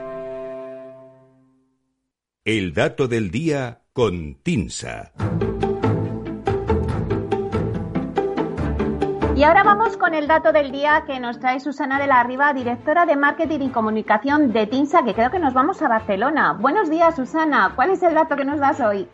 El 2.45 2.75
dato 2.75 3.07
del 3.07 3.31
día 3.31 3.79
con 3.93 4.35
Tinsa. 4.43 5.11
Y 9.35 9.41
ahora 9.41 9.63
vamos 9.63 9.97
con 9.97 10.13
el 10.13 10.27
dato 10.27 10.51
del 10.51 10.71
día 10.71 11.03
que 11.07 11.19
nos 11.19 11.39
trae 11.39 11.59
Susana 11.59 11.99
de 11.99 12.05
la 12.05 12.23
Riva, 12.25 12.53
directora 12.53 13.07
de 13.07 13.15
Marketing 13.15 13.61
y 13.61 13.69
Comunicación 13.69 14.53
de 14.53 14.67
TINSA, 14.67 15.03
que 15.03 15.15
creo 15.15 15.31
que 15.31 15.39
nos 15.39 15.55
vamos 15.55 15.81
a 15.81 15.87
Barcelona. 15.87 16.53
Buenos 16.53 16.91
días, 16.91 17.15
Susana. 17.15 17.71
¿Cuál 17.75 17.89
es 17.89 18.03
el 18.03 18.13
dato 18.13 18.35
que 18.35 18.45
nos 18.45 18.59
das 18.59 18.79
hoy? 18.79 19.07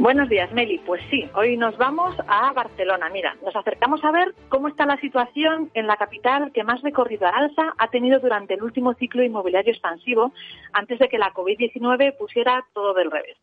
Buenos 0.00 0.28
días, 0.28 0.52
Meli. 0.52 0.78
Pues 0.78 1.02
sí, 1.10 1.28
hoy 1.34 1.56
nos 1.56 1.76
vamos 1.76 2.14
a 2.28 2.52
Barcelona. 2.52 3.08
Mira, 3.08 3.36
nos 3.44 3.56
acercamos 3.56 4.04
a 4.04 4.12
ver 4.12 4.32
cómo 4.48 4.68
está 4.68 4.86
la 4.86 4.96
situación 5.00 5.72
en 5.74 5.88
la 5.88 5.96
capital 5.96 6.52
que 6.52 6.62
más 6.62 6.82
recorrido 6.82 7.26
al 7.26 7.34
alza 7.34 7.74
ha 7.76 7.88
tenido 7.88 8.20
durante 8.20 8.54
el 8.54 8.62
último 8.62 8.94
ciclo 8.94 9.24
inmobiliario 9.24 9.72
expansivo, 9.72 10.32
antes 10.72 11.00
de 11.00 11.08
que 11.08 11.18
la 11.18 11.34
COVID-19 11.34 12.16
pusiera 12.16 12.64
todo 12.74 12.94
del 12.94 13.10
revés. 13.10 13.36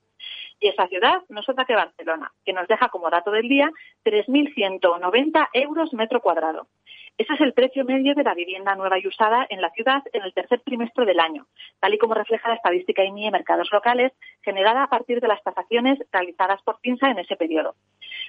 Y 0.62 0.69
esa 0.69 0.88
ciudad 0.88 1.24
no 1.27 1.41
es 1.41 1.50
otra 1.50 1.65
que 1.65 1.75
Barcelona, 1.75 2.31
que 2.45 2.53
nos 2.53 2.69
deja 2.69 2.88
como 2.88 3.09
dato 3.09 3.31
del 3.31 3.50
día 3.50 3.69
3.190 4.05 5.50
euros 5.51 5.93
metro 5.93 6.21
cuadrado. 6.21 6.67
Ese 7.17 7.34
es 7.34 7.39
el 7.39 7.53
precio 7.53 7.86
medio 7.86 8.13
de 8.13 8.24
la 8.24 8.34
vivienda 8.34 8.75
nueva 8.75 9.00
y 9.00 9.07
usada 9.07 9.45
en 9.50 9.62
la 9.62 9.69
ciudad 9.69 10.03
en 10.12 10.24
el 10.24 10.34
tercer 10.34 10.60
trimestre 10.60 11.05
del 11.05 11.22
año, 11.22 11.48
tal 11.79 11.93
y 11.93 11.98
como 11.98 12.13
refleja 12.13 12.50
la 12.50 12.55
estadística 12.55 13.05
INI 13.05 13.25
de 13.25 13.31
mercados 13.31 13.69
locales 13.72 14.12
generada 14.41 14.84
a 14.84 14.89
partir 14.89 15.22
de 15.22 15.29
las 15.29 15.41
tasaciones 15.41 15.98
realizadas 16.12 16.62
por 16.63 16.81
PINSA 16.81 17.12
en 17.12 17.19
ese 17.19 17.38
periodo. 17.38 17.75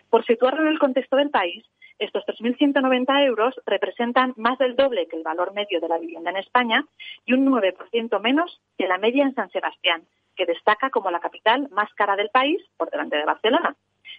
Por 0.08 0.24
situarlo 0.24 0.62
en 0.62 0.68
el 0.68 0.78
contexto 0.78 1.16
del 1.16 1.30
país, 1.30 1.64
estos 1.98 2.24
3.190 2.26 3.26
euros 3.26 3.60
representan 3.66 4.34
más 4.36 4.56
del 4.58 4.76
doble 4.76 5.08
que 5.08 5.16
el 5.16 5.24
valor 5.24 5.52
medio 5.52 5.80
de 5.80 5.88
la 5.88 5.98
vivienda 5.98 6.30
en 6.30 6.36
España 6.36 6.84
y 7.24 7.32
un 7.32 7.44
9% 7.44 8.20
menos 8.20 8.60
que 8.78 8.86
la 8.86 8.98
media 8.98 9.24
en 9.24 9.34
San 9.34 9.50
Sebastián, 9.50 10.02
que 10.36 10.46
destaca 10.46 10.90
como 10.90 11.10
la 11.10 11.18
capital 11.18 11.68
más 11.70 11.92
cara 11.94 12.14
del 12.14 12.28
país 12.28 12.62
por 12.76 12.90
delante 12.90 13.16
de 13.16 13.24
Barcelona. 13.24 13.74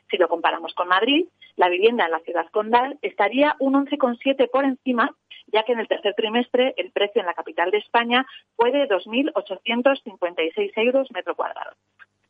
Si 0.10 0.18
lo 0.18 0.28
comparamos 0.28 0.74
con 0.74 0.88
Madrid, 0.88 1.28
la 1.56 1.70
vivienda 1.70 2.06
en 2.06 2.12
la 2.12 2.20
ciudad 2.20 2.48
condal 2.52 2.98
estaría 3.02 3.56
un 3.60 3.74
11,7 3.74 4.50
por 4.50 4.64
encima, 4.64 5.16
ya 5.48 5.64
que 5.64 5.74
en 5.74 5.80
el 5.80 5.88
tercer 5.88 6.14
trimestre 6.16 6.74
el 6.78 6.92
precio 6.92 7.22
en 7.22 7.28
la 7.28 7.34
capital 7.34 7.72
de 7.72 7.80
España 7.80 8.26
fue 8.56 8.72
de 8.72 8.88
2.856 8.88 10.72
euros 10.76 11.12
metro 11.12 11.36
cuadrado. 11.36 11.72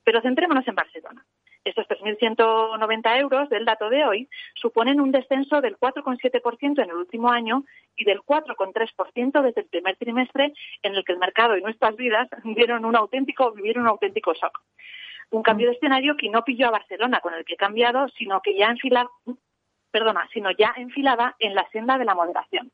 Pero 0.04 0.22
centrémonos 0.22 0.68
en 0.68 0.76
Barcelona. 0.76 1.26
Estos 1.66 1.86
3.190 1.90 3.20
euros 3.20 3.50
del 3.50 3.66
dato 3.66 3.90
de 3.90 4.06
hoy 4.06 4.30
suponen 4.56 5.02
un 5.02 5.12
descenso 5.12 5.60
del 5.60 5.78
4,7% 5.78 6.82
en 6.82 6.90
el 6.90 6.96
último 6.96 7.30
año 7.30 7.66
y 7.98 8.06
del 8.06 8.22
4,3% 8.22 9.42
desde 9.42 9.62
el 9.62 9.68
primer 9.68 9.98
trimestre 9.98 10.54
en 10.82 10.96
el 10.96 11.04
que 11.04 11.12
el 11.12 11.20
mercado 11.20 11.58
y 11.58 11.62
nuestras 11.62 11.98
vidas 11.98 12.30
un 12.46 12.96
auténtico, 12.96 13.52
vivieron 13.52 13.84
un 13.84 13.90
auténtico 13.90 14.34
shock 14.34 14.62
un 15.32 15.44
cambio 15.44 15.68
de 15.68 15.76
escenario 15.76 16.16
que 16.16 16.30
no 16.30 16.44
pilló 16.44 16.68
a 16.68 16.72
Barcelona 16.72 17.20
con 17.20 17.34
el 17.34 17.46
que 17.46 17.54
he 17.54 17.58
cambiado, 17.58 18.08
sino 18.10 18.42
que 18.42 18.56
ya 18.56 18.68
enfilaba, 18.68 19.10
perdona, 19.92 20.28
sino 20.34 20.52
ya 20.52 20.74
enfilaba 20.78 21.36
en 21.40 21.56
la 21.56 21.68
senda 21.70 21.98
de 21.98 22.06
la 22.06 22.16
moderación. 22.16 22.72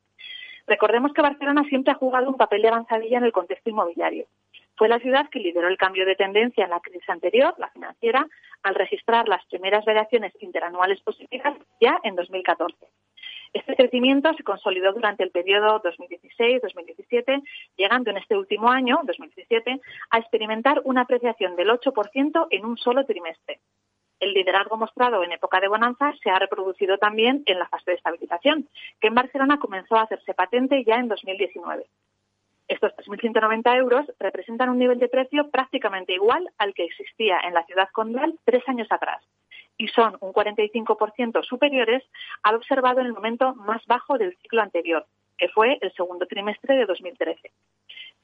Recordemos 0.68 1.14
que 1.14 1.22
Barcelona 1.22 1.64
siempre 1.68 1.92
ha 1.92 1.98
jugado 1.98 2.30
un 2.30 2.38
papel 2.38 2.62
de 2.62 2.70
avanzadilla 2.70 3.18
en 3.18 3.26
el 3.26 3.32
contexto 3.32 3.70
inmobiliario. 3.70 4.28
Fue 4.76 4.88
la 4.88 5.00
ciudad 5.00 5.30
que 5.30 5.40
lideró 5.40 5.68
el 5.68 5.78
cambio 5.78 6.06
de 6.06 6.16
tendencia 6.16 6.64
en 6.64 6.72
la 6.72 6.80
crisis 6.80 7.08
anterior, 7.10 7.54
la 7.58 7.70
financiera, 7.70 8.28
al 8.64 8.76
registrar 8.76 9.28
las 9.28 9.46
primeras 9.46 9.86
variaciones 9.86 10.34
interanuales 10.40 11.02
positivas 11.02 11.56
ya 11.80 12.00
en 12.04 12.16
2014. 12.16 12.76
Este 13.54 13.76
crecimiento 13.76 14.34
se 14.34 14.44
consolidó 14.44 14.94
durante 14.94 15.24
el 15.24 15.30
periodo 15.30 15.80
2016-2017, 15.84 17.44
llegando 17.78 18.10
en 18.10 18.18
este 18.18 18.36
último 18.36 18.70
año, 18.70 19.00
2017, 19.04 19.80
a 20.10 20.18
experimentar 20.18 20.82
una 20.86 21.02
apreciación 21.02 21.56
del 21.56 21.70
8% 21.70 22.48
en 22.50 22.66
un 22.66 22.78
solo 22.78 23.06
trimestre. 23.06 23.60
El 24.20 24.34
liderazgo 24.34 24.76
mostrado 24.76 25.24
en 25.24 25.34
época 25.34 25.60
de 25.60 25.68
bonanza 25.68 26.14
se 26.24 26.32
ha 26.32 26.40
reproducido 26.40 26.98
también 26.98 27.44
en 27.46 27.60
la 27.60 27.68
fase 27.68 27.92
de 27.92 27.98
estabilización, 27.98 28.68
que 29.00 29.10
en 29.10 29.16
Barcelona 29.16 29.60
comenzó 29.60 29.98
a 29.98 30.04
hacerse 30.04 30.34
patente 30.34 30.84
ya 30.84 30.96
en 30.96 31.08
2019. 31.08 31.86
Estos 32.68 32.92
3.190 32.94 33.78
euros 33.78 34.06
representan 34.20 34.70
un 34.70 34.80
nivel 34.80 34.98
de 34.98 35.10
precio 35.10 35.52
prácticamente 35.52 36.14
igual 36.14 36.50
al 36.58 36.74
que 36.74 36.86
existía 36.86 37.40
en 37.46 37.54
la 37.54 37.66
ciudad 37.66 37.90
condal 37.92 38.40
tres 38.46 38.64
años 38.68 38.88
atrás 38.90 39.22
y 39.78 39.88
son 39.88 40.18
un 40.22 40.34
45% 40.34 41.44
superiores 41.44 42.04
al 42.44 42.56
observado 42.56 43.02
en 43.02 43.08
el 43.08 43.14
momento 43.14 43.56
más 43.56 43.86
bajo 43.86 44.18
del 44.18 44.36
ciclo 44.38 44.62
anterior, 44.62 45.06
que 45.38 45.50
fue 45.50 45.78
el 45.82 45.92
segundo 45.94 46.26
trimestre 46.26 46.76
de 46.76 46.86
2013. 46.86 47.52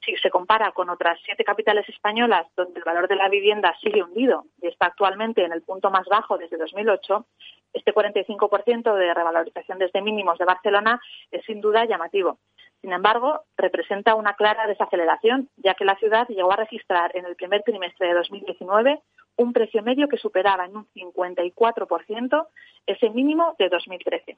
Si 0.04 0.16
se 0.16 0.30
compara 0.30 0.72
con 0.72 0.88
otras 0.88 1.18
siete 1.24 1.44
capitales 1.44 1.86
españolas 1.88 2.46
donde 2.56 2.78
el 2.78 2.84
valor 2.84 3.06
de 3.06 3.16
la 3.16 3.28
vivienda 3.28 3.76
sigue 3.82 4.02
hundido 4.02 4.44
y 4.62 4.68
está 4.68 4.86
actualmente 4.86 5.44
en 5.44 5.52
el 5.52 5.62
punto 5.62 5.90
más 5.90 6.06
bajo 6.06 6.38
desde 6.38 6.56
2008, 6.56 7.26
este 7.74 7.92
45% 7.92 8.94
de 8.94 9.14
revalorización 9.14 9.78
desde 9.78 10.00
mínimos 10.00 10.38
de 10.38 10.46
Barcelona 10.46 11.00
es 11.30 11.44
sin 11.44 11.60
duda 11.60 11.84
llamativo. 11.84 12.38
Sin 12.80 12.92
embargo, 12.92 13.42
representa 13.58 14.14
una 14.14 14.34
clara 14.34 14.66
desaceleración, 14.66 15.50
ya 15.58 15.74
que 15.74 15.84
la 15.84 15.96
ciudad 15.96 16.26
llegó 16.28 16.52
a 16.52 16.56
registrar 16.56 17.14
en 17.14 17.26
el 17.26 17.36
primer 17.36 17.62
trimestre 17.62 18.08
de 18.08 18.14
2019 18.14 19.00
un 19.36 19.52
precio 19.52 19.82
medio 19.82 20.08
que 20.08 20.16
superaba 20.16 20.66
en 20.66 20.76
un 20.76 20.86
54% 20.94 22.46
ese 22.86 23.10
mínimo 23.10 23.54
de 23.58 23.68
2013. 23.68 24.36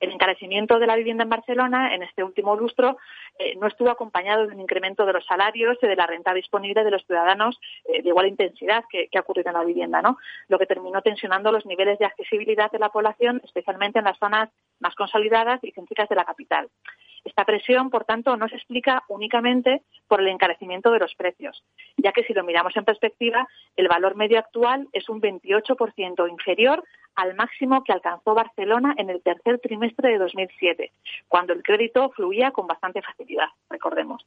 El 0.00 0.12
encarecimiento 0.12 0.78
de 0.78 0.86
la 0.86 0.96
vivienda 0.96 1.24
en 1.24 1.30
Barcelona 1.30 1.94
en 1.94 2.02
este 2.02 2.24
último 2.24 2.56
lustro 2.56 2.98
eh, 3.38 3.54
no 3.56 3.66
estuvo 3.66 3.90
acompañado 3.90 4.46
de 4.46 4.54
un 4.54 4.60
incremento 4.60 5.06
de 5.06 5.12
los 5.12 5.24
salarios 5.24 5.78
y 5.80 5.86
de 5.86 5.96
la 5.96 6.06
renta 6.06 6.34
disponible 6.34 6.84
de 6.84 6.90
los 6.90 7.04
ciudadanos 7.06 7.58
eh, 7.84 8.02
de 8.02 8.08
igual 8.08 8.26
intensidad 8.26 8.84
que, 8.90 9.08
ha 9.16 9.20
ocurrido 9.20 9.50
en 9.50 9.56
la 9.56 9.64
vivienda, 9.64 10.02
¿no? 10.02 10.18
Lo 10.48 10.58
que 10.58 10.66
terminó 10.66 11.00
tensionando 11.02 11.52
los 11.52 11.64
niveles 11.64 11.98
de 11.98 12.06
accesibilidad 12.06 12.70
de 12.70 12.78
la 12.78 12.90
población, 12.90 13.40
especialmente 13.44 13.98
en 13.98 14.04
las 14.04 14.18
zonas 14.18 14.50
más 14.80 14.94
consolidadas 14.94 15.62
y 15.62 15.72
céntricas 15.72 16.08
de 16.08 16.16
la 16.16 16.24
capital. 16.24 16.68
Esta 17.24 17.44
presión, 17.44 17.88
por 17.88 18.04
tanto, 18.04 18.36
no 18.36 18.48
se 18.48 18.56
explica 18.56 19.02
únicamente 19.08 19.82
por 20.08 20.20
el 20.20 20.28
encarecimiento 20.28 20.90
de 20.90 20.98
los 20.98 21.14
precios, 21.14 21.64
ya 21.96 22.12
que 22.12 22.22
si 22.24 22.34
lo 22.34 22.44
miramos 22.44 22.76
en 22.76 22.84
perspectiva, 22.84 23.48
el 23.76 23.88
valor 23.88 24.14
medio 24.14 24.38
actual 24.38 24.88
es 24.92 25.08
un 25.08 25.22
28% 25.22 26.30
inferior 26.30 26.84
al 27.14 27.34
máximo 27.34 27.82
que 27.82 27.92
alcanzó 27.92 28.34
Barcelona 28.34 28.94
en 28.98 29.08
el 29.08 29.22
tercer 29.22 29.58
trimestre 29.60 30.10
de 30.10 30.18
2007, 30.18 30.92
cuando 31.28 31.52
el 31.54 31.62
crédito 31.62 32.10
fluía 32.10 32.50
con 32.50 32.66
bastante 32.66 33.00
facilidad, 33.00 33.48
recordemos. 33.70 34.26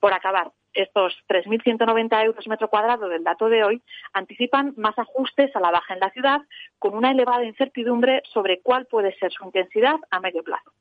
Por 0.00 0.12
acabar, 0.12 0.50
estos 0.74 1.16
3.190 1.28 2.24
euros 2.24 2.46
metro 2.48 2.68
cuadrado 2.68 3.08
del 3.08 3.24
dato 3.24 3.48
de 3.48 3.64
hoy 3.64 3.82
anticipan 4.12 4.74
más 4.76 4.98
ajustes 4.98 5.54
a 5.56 5.60
la 5.60 5.70
baja 5.70 5.94
en 5.94 6.00
la 6.00 6.10
ciudad, 6.10 6.40
con 6.78 6.94
una 6.94 7.12
elevada 7.12 7.44
incertidumbre 7.44 8.22
sobre 8.32 8.60
cuál 8.60 8.86
puede 8.86 9.16
ser 9.18 9.32
su 9.32 9.44
intensidad 9.44 9.96
a 10.10 10.20
medio 10.20 10.42
plazo. 10.42 10.72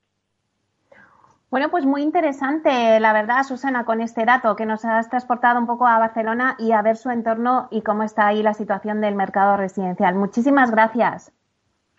Bueno, 1.55 1.69
pues 1.69 1.85
muy 1.85 2.01
interesante, 2.01 2.99
la 2.99 3.13
verdad, 3.13 3.43
Susana, 3.43 3.85
con 3.85 4.01
este 4.01 4.25
dato 4.25 4.57
que 4.57 4.65
nos 4.65 4.83
has 4.83 5.09
transportado 5.09 5.57
un 5.57 5.65
poco 5.65 5.87
a 5.87 5.97
Barcelona 5.97 6.57
y 6.59 6.73
a 6.73 6.81
ver 6.81 6.97
su 6.97 7.09
entorno 7.11 7.69
y 7.71 7.81
cómo 7.81 8.03
está 8.03 8.27
ahí 8.27 8.43
la 8.43 8.53
situación 8.53 8.99
del 8.99 9.15
mercado 9.15 9.55
residencial. 9.55 10.15
Muchísimas 10.15 10.69
gracias. 10.69 11.31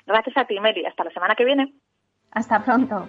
Gracias 0.06 0.36
a 0.36 0.44
ti, 0.44 0.60
Meli. 0.60 0.84
Hasta 0.84 1.04
la 1.04 1.10
semana 1.10 1.34
que 1.36 1.46
viene. 1.46 1.72
Hasta 2.32 2.62
pronto. 2.62 3.08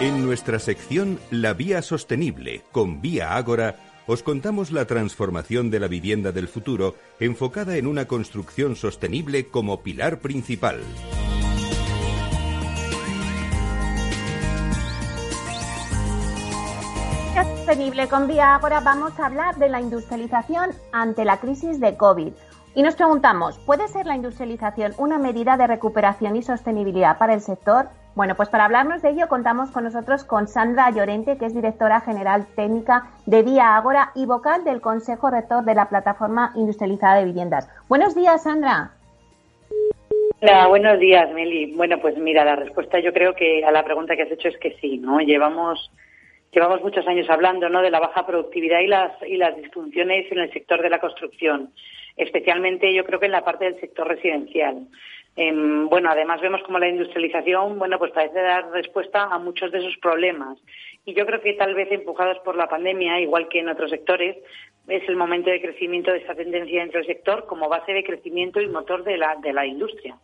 En 0.00 0.24
nuestra 0.24 0.58
sección 0.58 1.20
La 1.30 1.52
Vía 1.52 1.82
Sostenible 1.82 2.62
con 2.72 3.02
Vía 3.02 3.36
Ágora, 3.36 3.76
os 4.06 4.22
contamos 4.22 4.72
la 4.72 4.86
transformación 4.86 5.70
de 5.70 5.78
la 5.78 5.88
vivienda 5.88 6.32
del 6.32 6.48
futuro 6.48 6.94
enfocada 7.18 7.76
en 7.76 7.86
una 7.86 8.06
construcción 8.06 8.76
sostenible 8.76 9.48
como 9.48 9.82
pilar 9.82 10.20
principal. 10.20 10.80
Sostenible 17.34 18.08
con 18.08 18.26
Vía 18.26 18.54
Ágora 18.54 18.80
vamos 18.80 19.20
a 19.20 19.26
hablar 19.26 19.58
de 19.58 19.68
la 19.68 19.82
industrialización 19.82 20.70
ante 20.92 21.26
la 21.26 21.40
crisis 21.40 21.78
de 21.78 21.98
COVID. 21.98 22.32
Y 22.74 22.82
nos 22.82 22.94
preguntamos, 22.94 23.58
¿puede 23.66 23.86
ser 23.88 24.06
la 24.06 24.16
industrialización 24.16 24.94
una 24.96 25.18
medida 25.18 25.58
de 25.58 25.66
recuperación 25.66 26.36
y 26.36 26.42
sostenibilidad 26.42 27.18
para 27.18 27.34
el 27.34 27.42
sector? 27.42 27.90
Bueno, 28.16 28.34
pues 28.34 28.48
para 28.48 28.64
hablarnos 28.64 29.02
de 29.02 29.10
ello 29.10 29.28
contamos 29.28 29.70
con 29.70 29.84
nosotros 29.84 30.24
con 30.24 30.48
Sandra 30.48 30.90
Llorente, 30.90 31.38
que 31.38 31.46
es 31.46 31.54
directora 31.54 32.00
general 32.00 32.46
técnica 32.56 33.08
de 33.24 33.42
Vía 33.42 33.76
Ágora 33.76 34.10
y 34.16 34.26
vocal 34.26 34.64
del 34.64 34.80
Consejo 34.80 35.30
Rector 35.30 35.64
de 35.64 35.74
la 35.74 35.88
Plataforma 35.88 36.52
Industrializada 36.56 37.18
de 37.18 37.26
Viviendas. 37.26 37.68
Buenos 37.88 38.16
días, 38.16 38.42
Sandra. 38.42 38.90
Hola, 40.42 40.66
buenos 40.66 40.98
días, 40.98 41.30
Meli. 41.32 41.72
Bueno, 41.74 42.00
pues 42.00 42.16
mira, 42.18 42.44
la 42.44 42.56
respuesta 42.56 42.98
yo 42.98 43.12
creo 43.12 43.34
que 43.34 43.64
a 43.64 43.70
la 43.70 43.84
pregunta 43.84 44.16
que 44.16 44.22
has 44.22 44.32
hecho 44.32 44.48
es 44.48 44.58
que 44.58 44.76
sí, 44.80 44.98
¿no? 44.98 45.20
Llevamos 45.20 45.90
llevamos 46.52 46.82
muchos 46.82 47.06
años 47.06 47.30
hablando, 47.30 47.68
¿no? 47.68 47.80
De 47.80 47.90
la 47.90 48.00
baja 48.00 48.26
productividad 48.26 48.80
y 48.80 48.88
las 48.88 49.12
y 49.22 49.36
las 49.36 49.56
disfunciones 49.56 50.30
en 50.32 50.38
el 50.38 50.52
sector 50.52 50.82
de 50.82 50.90
la 50.90 50.98
construcción, 50.98 51.72
especialmente 52.16 52.92
yo 52.92 53.04
creo 53.04 53.20
que 53.20 53.26
en 53.26 53.32
la 53.32 53.44
parte 53.44 53.66
del 53.66 53.78
sector 53.80 54.08
residencial. 54.08 54.88
Em, 55.36 55.88
bueno, 55.88 56.10
además 56.10 56.40
vemos 56.40 56.62
como 56.62 56.78
la 56.78 56.88
industrialización, 56.88 57.78
bueno, 57.78 57.98
pues 57.98 58.12
parece 58.12 58.40
dar 58.40 58.70
respuesta 58.72 59.24
a 59.24 59.38
muchos 59.38 59.70
de 59.72 59.78
esos 59.78 59.96
problemas. 59.98 60.58
Y 61.04 61.14
yo 61.14 61.24
creo 61.24 61.40
que 61.40 61.54
tal 61.54 61.74
vez 61.74 61.90
empujados 61.90 62.38
por 62.40 62.56
la 62.56 62.68
pandemia, 62.68 63.20
igual 63.20 63.48
que 63.48 63.60
en 63.60 63.68
otros 63.68 63.90
sectores, 63.90 64.36
es 64.88 65.08
el 65.08 65.16
momento 65.16 65.50
de 65.50 65.60
crecimiento 65.60 66.10
de 66.10 66.18
esta 66.18 66.34
tendencia 66.34 66.80
dentro 66.80 66.98
del 66.98 67.06
sector 67.06 67.46
como 67.46 67.68
base 67.68 67.92
de 67.92 68.04
crecimiento 68.04 68.60
y 68.60 68.68
motor 68.68 69.04
de 69.04 69.16
la, 69.16 69.36
de 69.36 69.52
la 69.52 69.66
industria. 69.66 70.18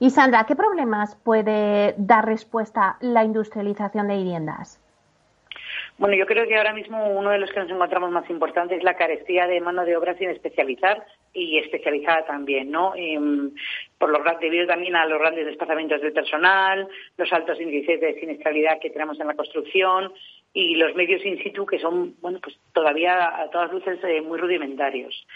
Y 0.00 0.10
Sandra, 0.10 0.44
¿qué 0.44 0.56
problemas 0.56 1.16
puede 1.16 1.94
dar 1.98 2.24
respuesta 2.24 2.96
la 3.00 3.24
industrialización 3.24 4.08
de 4.08 4.16
viviendas? 4.16 4.80
Bueno, 5.98 6.14
yo 6.14 6.26
creo 6.26 6.46
que 6.46 6.56
ahora 6.56 6.72
mismo 6.72 7.08
uno 7.10 7.30
de 7.30 7.38
los 7.38 7.50
que 7.50 7.58
nos 7.58 7.70
encontramos 7.70 8.12
más 8.12 8.30
importantes 8.30 8.78
es 8.78 8.84
la 8.84 8.94
carestía 8.94 9.48
de 9.48 9.60
mano 9.60 9.84
de 9.84 9.96
obra 9.96 10.16
sin 10.16 10.30
especializar 10.30 11.04
y 11.32 11.58
especializada 11.58 12.24
también, 12.24 12.70
¿no? 12.70 12.92
Em, 12.94 13.50
por 13.98 14.10
lo 14.10 14.22
debido 14.38 14.68
también 14.68 14.94
a 14.94 15.06
los 15.06 15.18
grandes 15.18 15.44
desplazamientos 15.44 16.00
del 16.00 16.12
personal, 16.12 16.86
los 17.16 17.32
altos 17.32 17.60
índices 17.60 18.00
de 18.00 18.14
siniestralidad 18.20 18.78
que 18.78 18.90
tenemos 18.90 19.18
en 19.18 19.26
la 19.26 19.34
construcción 19.34 20.12
y 20.52 20.76
los 20.76 20.94
medios 20.94 21.24
in 21.26 21.42
situ 21.42 21.66
que 21.66 21.80
son, 21.80 22.14
bueno, 22.20 22.38
pues 22.40 22.56
todavía 22.72 23.40
a 23.40 23.50
todas 23.50 23.72
luces 23.72 23.98
eh, 24.04 24.20
muy 24.20 24.38
rudimentarios. 24.38 25.26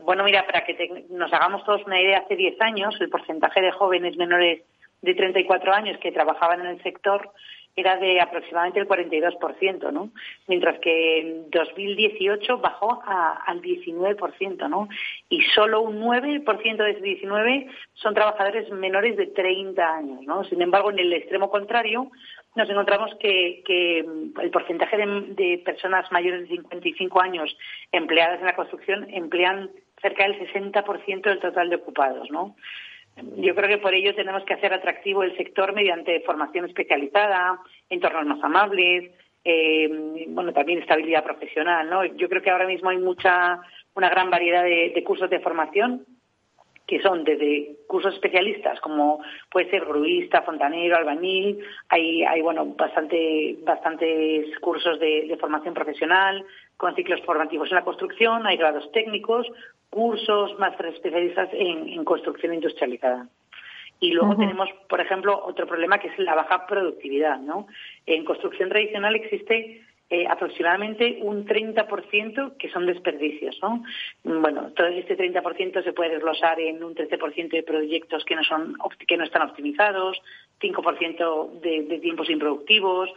Bueno, 0.00 0.24
mira, 0.24 0.46
para 0.46 0.64
que 0.64 1.04
nos 1.10 1.30
hagamos 1.30 1.62
todos 1.64 1.84
una 1.84 2.00
idea, 2.00 2.20
hace 2.20 2.36
10 2.36 2.58
años 2.62 2.96
el 3.00 3.10
porcentaje 3.10 3.60
de 3.60 3.70
jóvenes 3.70 4.16
menores 4.16 4.62
de 5.02 5.14
34 5.14 5.74
años 5.74 5.98
que 5.98 6.10
trabajaban 6.10 6.60
en 6.60 6.66
el 6.68 6.82
sector 6.82 7.30
era 7.76 7.98
de 7.98 8.20
aproximadamente 8.20 8.80
el 8.80 8.88
42%, 8.88 9.92
¿no? 9.92 10.10
Mientras 10.48 10.78
que 10.80 11.20
en 11.20 11.50
2018 11.50 12.58
bajó 12.58 13.02
al 13.04 13.60
19%, 13.60 14.68
¿no? 14.70 14.88
Y 15.28 15.42
solo 15.54 15.82
un 15.82 16.00
9% 16.00 16.76
de 16.76 16.90
ese 16.90 17.00
19 17.02 17.66
son 17.92 18.14
trabajadores 18.14 18.70
menores 18.70 19.18
de 19.18 19.26
30 19.26 19.94
años, 19.94 20.22
¿no? 20.22 20.42
Sin 20.44 20.62
embargo, 20.62 20.90
en 20.90 21.00
el 21.00 21.12
extremo 21.12 21.50
contrario, 21.50 22.10
nos 22.54 22.70
encontramos 22.70 23.14
que, 23.20 23.62
el 24.40 24.50
porcentaje 24.50 24.96
de, 24.96 25.06
de, 25.36 25.58
personas 25.58 26.10
mayores 26.10 26.48
de 26.48 26.56
55 26.56 27.20
años 27.20 27.56
empleadas 27.92 28.40
en 28.40 28.46
la 28.46 28.56
construcción 28.56 29.06
emplean 29.10 29.70
cerca 30.00 30.24
del 30.24 30.38
60% 30.38 31.22
del 31.22 31.40
total 31.40 31.68
de 31.68 31.76
ocupados, 31.76 32.30
¿no? 32.30 32.56
Yo 33.16 33.54
creo 33.54 33.68
que 33.68 33.78
por 33.78 33.94
ello 33.94 34.14
tenemos 34.14 34.44
que 34.44 34.54
hacer 34.54 34.74
atractivo 34.74 35.22
el 35.22 35.36
sector 35.36 35.72
mediante 35.72 36.20
formación 36.20 36.66
especializada, 36.66 37.58
entornos 37.88 38.26
más 38.26 38.44
amables, 38.44 39.10
eh, 39.42 40.26
bueno, 40.28 40.52
también 40.52 40.80
estabilidad 40.80 41.24
profesional, 41.24 41.88
¿no? 41.88 42.04
Yo 42.04 42.28
creo 42.28 42.42
que 42.42 42.50
ahora 42.50 42.66
mismo 42.66 42.90
hay 42.90 42.98
mucha, 42.98 43.60
una 43.94 44.10
gran 44.10 44.28
variedad 44.28 44.64
de, 44.64 45.02
cursos 45.04 45.30
de 45.30 45.40
formación 45.40 46.04
que 46.86 47.00
son 47.00 47.24
desde 47.24 47.78
cursos 47.88 48.14
especialistas 48.14 48.78
como 48.80 49.20
puede 49.50 49.68
ser 49.70 49.84
gruista, 49.86 50.42
fontanero, 50.42 50.96
albañil, 50.96 51.58
hay, 51.88 52.22
hay 52.22 52.40
bueno, 52.42 52.64
bastante, 52.64 53.56
bastantes 53.62 54.56
cursos 54.60 55.00
de 55.00 55.36
formación 55.40 55.74
profesional 55.74 56.44
con 56.76 56.94
ciclos 56.94 57.20
formativos 57.22 57.70
en 57.70 57.76
la 57.76 57.84
construcción, 57.84 58.46
hay 58.46 58.56
grados 58.56 58.90
técnicos, 58.92 59.46
cursos 59.90 60.58
más 60.58 60.78
especialistas 60.80 61.48
en, 61.52 62.04
construcción 62.04 62.54
industrializada. 62.54 63.28
Y 63.98 64.12
luego 64.12 64.36
tenemos, 64.36 64.68
por 64.90 65.00
ejemplo, 65.00 65.42
otro 65.42 65.66
problema 65.66 65.98
que 65.98 66.08
es 66.08 66.18
la 66.18 66.34
baja 66.34 66.66
productividad. 66.66 67.38
¿no? 67.38 67.66
En 68.04 68.24
construcción 68.26 68.68
tradicional 68.68 69.16
existe 69.16 69.82
eh, 70.10 70.26
aproximadamente 70.28 71.18
un 71.22 71.46
30% 71.46 72.58
que 72.58 72.70
son 72.70 72.84
desperdicios. 72.84 73.58
¿no? 73.62 73.82
Bueno, 74.22 74.70
todo 74.76 74.88
este 74.88 75.16
30% 75.16 75.82
se 75.82 75.92
puede 75.94 76.10
desglosar 76.10 76.60
en 76.60 76.84
un 76.84 76.94
13% 76.94 77.48
de 77.48 77.62
proyectos 77.62 78.24
que 78.26 78.36
no, 78.36 78.44
son, 78.44 78.76
que 79.08 79.16
no 79.16 79.24
están 79.24 79.48
optimizados, 79.48 80.20
5% 80.60 81.60
de, 81.60 81.82
de 81.84 81.98
tiempos 81.98 82.28
improductivos, 82.28 83.08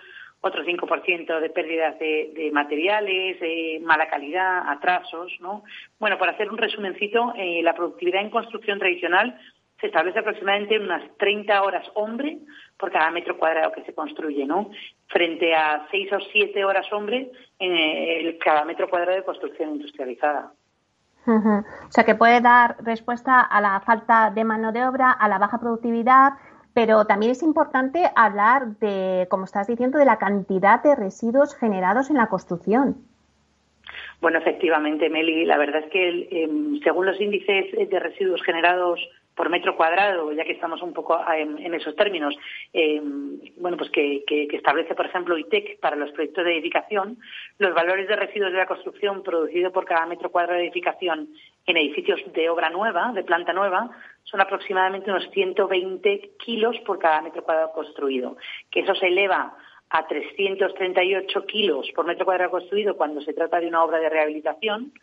otro 0.41 0.63
5% 0.63 1.39
de 1.39 1.49
pérdidas 1.49 1.99
de, 1.99 2.49
materiales, 2.53 3.37
mala 3.81 4.09
calidad, 4.09 4.69
atrasos, 4.69 5.31
¿no? 5.41 5.63
Bueno, 5.99 6.17
para 6.17 6.31
hacer 6.31 6.49
un 6.49 6.57
resumencito, 6.57 7.33
eh, 7.35 7.61
la 7.63 7.75
productividad 7.75 8.21
en 8.21 8.29
construcción 8.29 8.79
tradicional 8.79 9.37
se 9.81 9.87
establece 9.87 10.19
aproximadamente 10.19 10.79
unas 10.79 11.01
30 11.17 11.61
horas 11.63 11.85
hombre 11.93 12.39
por 12.77 12.91
cada 12.91 13.11
metro 13.11 13.37
cuadrado 13.37 13.71
que 13.71 13.83
se 13.83 13.93
construye, 13.93 14.45
¿no? 14.45 14.71
Frente 15.07 15.55
a 15.55 15.87
6 15.91 16.13
o 16.13 16.19
7 16.19 16.65
horas 16.65 16.91
hombre 16.91 17.31
en 17.59 18.37
cada 18.39 18.65
metro 18.65 18.89
cuadrado 18.89 19.17
de 19.17 19.23
construcción 19.23 19.71
industrializada. 19.71 20.51
O 21.27 21.91
sea 21.91 22.03
que 22.03 22.15
puede 22.15 22.41
dar 22.41 22.77
respuesta 22.79 23.41
a 23.41 23.61
la 23.61 23.79
falta 23.81 24.31
de 24.31 24.43
mano 24.43 24.71
de 24.71 24.85
obra, 24.85 25.11
a 25.11 25.27
la 25.27 25.37
baja 25.37 25.59
productividad, 25.59 26.33
pero 26.79 27.03
también 27.03 27.33
es 27.33 27.43
importante 27.43 28.09
hablar 28.15 28.77
de, 28.79 29.27
como 29.29 29.43
estás 29.43 29.67
diciendo, 29.67 29.99
de 29.99 30.05
la 30.05 30.17
cantidad 30.17 30.81
de 30.81 30.95
residuos 30.95 31.53
generados 31.53 32.09
en 32.09 32.15
la 32.15 32.27
construcción. 32.27 32.95
Bueno, 34.21 34.37
efectivamente, 34.39 35.09
Meli, 35.09 35.43
la 35.43 35.57
verdad 35.57 35.83
es 35.83 35.91
que 35.91 36.29
em, 36.31 36.79
según 36.81 37.05
los 37.05 37.19
índices 37.19 37.89
de 37.89 37.99
residuos 37.99 38.41
generados 38.43 38.97
por 39.35 39.49
metro 39.49 39.75
cuadrado, 39.75 40.31
ya 40.31 40.45
que 40.45 40.53
estamos 40.53 40.81
un 40.81 40.93
poco 40.93 41.19
en, 41.33 41.73
esos 41.73 41.95
términos, 41.97 42.33
em, 42.71 43.39
bueno, 43.57 43.75
pues 43.75 43.89
que, 43.89 44.23
establece, 44.51 44.95
por 44.95 45.05
ejemplo, 45.05 45.37
ITEC 45.37 45.81
para 45.81 45.97
los 45.97 46.11
proyectos 46.11 46.45
de 46.45 46.53
edificación, 46.53 47.17
los 47.57 47.73
valores 47.73 48.07
de 48.07 48.15
residuos 48.15 48.53
de 48.53 48.57
la 48.57 48.67
construcción 48.67 49.21
producido 49.23 49.71
por 49.73 49.83
cada 49.83 50.05
metro 50.05 50.31
cuadrado 50.31 50.59
de 50.59 50.65
edificación 50.65 51.29
en 51.65 51.77
edificios 51.77 52.21
de 52.33 52.49
obra 52.49 52.69
nueva, 52.69 53.11
de 53.13 53.23
planta 53.23 53.53
nueva, 53.53 53.89
son 54.23 54.41
aproximadamente 54.41 55.09
unos 55.09 55.29
120 55.31 56.31
kilos 56.37 56.77
por 56.85 56.99
cada 56.99 57.21
metro 57.21 57.43
cuadrado 57.43 57.71
construido, 57.71 58.37
que 58.69 58.81
eso 58.81 58.95
se 58.95 59.07
eleva 59.07 59.55
a 59.89 60.07
338 60.07 61.45
kilos 61.45 61.89
por 61.95 62.05
metro 62.05 62.25
cuadrado 62.25 62.51
construido 62.51 62.95
cuando 62.95 63.21
se 63.21 63.33
trata 63.33 63.59
de 63.59 63.67
una 63.67 63.83
obra 63.83 63.99
de 63.99 64.09
rehabilitación 64.09 64.93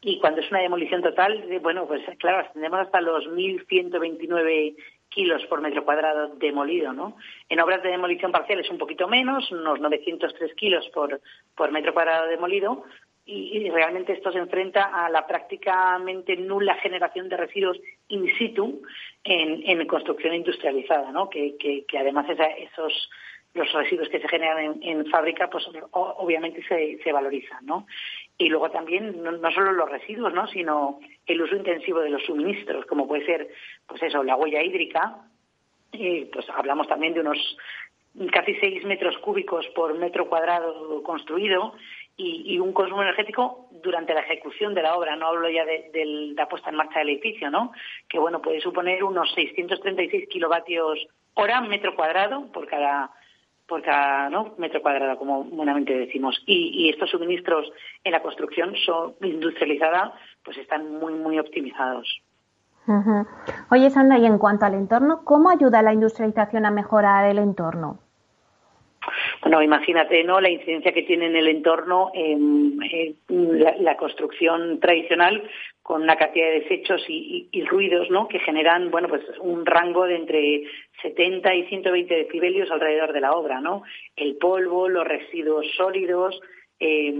y 0.00 0.18
cuando 0.20 0.42
es 0.42 0.50
una 0.50 0.60
demolición 0.60 1.02
total, 1.02 1.44
bueno, 1.62 1.86
pues 1.86 2.02
claro, 2.18 2.46
ascendemos 2.46 2.80
hasta 2.80 3.00
los 3.00 3.26
1.129 3.26 4.76
kilos 5.08 5.46
por 5.46 5.62
metro 5.62 5.84
cuadrado 5.84 6.34
demolido, 6.34 6.92
¿no? 6.92 7.16
En 7.48 7.60
obras 7.60 7.82
de 7.82 7.88
demolición 7.88 8.30
parcial 8.30 8.60
es 8.60 8.68
un 8.68 8.76
poquito 8.76 9.08
menos, 9.08 9.50
unos 9.50 9.80
903 9.80 10.54
kilos 10.56 10.86
por, 10.92 11.20
por 11.56 11.70
metro 11.70 11.94
cuadrado 11.94 12.26
demolido, 12.26 12.84
y, 13.26 13.70
realmente 13.70 14.12
esto 14.12 14.30
se 14.32 14.38
enfrenta 14.38 14.84
a 14.84 15.08
la 15.08 15.26
prácticamente 15.26 16.36
nula 16.36 16.74
generación 16.76 17.28
de 17.28 17.38
residuos 17.38 17.80
in 18.08 18.26
situ 18.36 18.82
en, 19.24 19.62
en 19.64 19.86
construcción 19.86 20.34
industrializada, 20.34 21.10
¿no? 21.10 21.30
Que, 21.30 21.56
que, 21.56 21.98
además 21.98 22.26
esos 22.28 23.10
los 23.54 23.72
residuos 23.72 24.08
que 24.08 24.20
se 24.20 24.28
generan 24.28 24.80
en, 24.82 25.06
fábrica, 25.06 25.48
pues 25.48 25.64
obviamente 25.92 26.62
se, 26.66 26.98
se 27.02 27.12
valorizan, 27.12 27.64
¿no? 27.64 27.86
Y 28.36 28.48
luego 28.48 28.70
también 28.70 29.22
no, 29.22 29.52
solo 29.52 29.72
los 29.72 29.88
residuos, 29.88 30.34
¿no? 30.34 30.48
Sino 30.48 30.98
el 31.24 31.40
uso 31.40 31.54
intensivo 31.54 32.00
de 32.00 32.10
los 32.10 32.24
suministros, 32.24 32.84
como 32.86 33.06
puede 33.06 33.24
ser, 33.24 33.48
pues 33.86 34.02
eso, 34.02 34.24
la 34.24 34.36
huella 34.36 34.60
hídrica. 34.60 35.18
Y 35.92 36.24
pues 36.24 36.50
hablamos 36.50 36.88
también 36.88 37.14
de 37.14 37.20
unos 37.20 37.56
casi 38.32 38.54
seis 38.56 38.84
metros 38.84 39.16
cúbicos 39.18 39.66
por 39.68 39.94
metro 39.94 40.28
cuadrado 40.28 41.02
construido 41.04 41.74
y, 42.16 42.58
un 42.58 42.72
consumo 42.72 43.02
energético 43.02 43.68
durante 43.82 44.14
la 44.14 44.20
ejecución 44.20 44.74
de 44.74 44.82
la 44.82 44.96
obra. 44.96 45.16
No 45.16 45.28
hablo 45.28 45.48
ya 45.48 45.64
de, 45.64 46.32
la 46.36 46.48
puesta 46.48 46.70
en 46.70 46.76
marcha 46.76 47.00
del 47.00 47.10
edificio, 47.10 47.50
¿no? 47.50 47.72
Que 48.08 48.18
bueno 48.18 48.40
puede 48.40 48.60
suponer 48.60 49.02
unos 49.04 49.32
636 49.34 50.28
kilovatios 50.28 51.06
hora 51.34 51.60
metro 51.60 51.94
cuadrado 51.96 52.46
por 52.52 52.66
cada 52.66 53.10
por 53.66 53.82
cada 53.82 54.28
metro 54.58 54.82
cuadrado, 54.82 55.18
como 55.18 55.44
buenamente 55.44 55.96
decimos. 55.96 56.40
Y, 56.46 56.90
estos 56.90 57.10
suministros 57.10 57.72
en 58.04 58.12
la 58.12 58.22
construcción 58.22 58.74
son 58.84 59.14
industrializada, 59.22 60.12
pues 60.44 60.58
están 60.58 60.98
muy, 60.98 61.14
muy 61.14 61.38
optimizados. 61.38 62.22
Oye, 63.70 63.88
Sandra, 63.88 64.18
y 64.18 64.26
en 64.26 64.36
cuanto 64.36 64.66
al 64.66 64.74
entorno, 64.74 65.24
¿cómo 65.24 65.48
ayuda 65.48 65.80
la 65.80 65.94
industrialización 65.94 66.66
a 66.66 66.70
mejorar 66.70 67.24
el 67.30 67.38
entorno? 67.38 68.00
Bueno, 69.44 69.62
imagínate, 69.62 70.24
¿no? 70.24 70.40
La 70.40 70.48
incidencia 70.48 70.92
que 70.92 71.02
tiene 71.02 71.26
en 71.26 71.36
el 71.36 71.48
entorno 71.48 72.10
la, 73.28 73.96
construcción 73.98 74.80
tradicional 74.80 75.42
con 75.82 76.02
una 76.02 76.16
cantidad 76.16 76.46
de 76.46 76.60
desechos 76.60 77.04
y, 77.08 77.62
ruidos, 77.68 78.08
¿no? 78.08 78.26
Que 78.26 78.38
generan, 78.38 78.90
bueno, 78.90 79.06
pues 79.08 79.20
un 79.40 79.66
rango 79.66 80.06
de 80.06 80.16
entre 80.16 80.62
70 81.02 81.54
y 81.56 81.66
120 81.66 82.14
decibelios 82.14 82.70
alrededor 82.70 83.12
de 83.12 83.20
la 83.20 83.32
obra, 83.32 83.60
¿no? 83.60 83.82
El 84.16 84.36
polvo, 84.36 84.88
los 84.88 85.06
residuos 85.06 85.66
sólidos, 85.76 86.40
eh, 86.80 87.14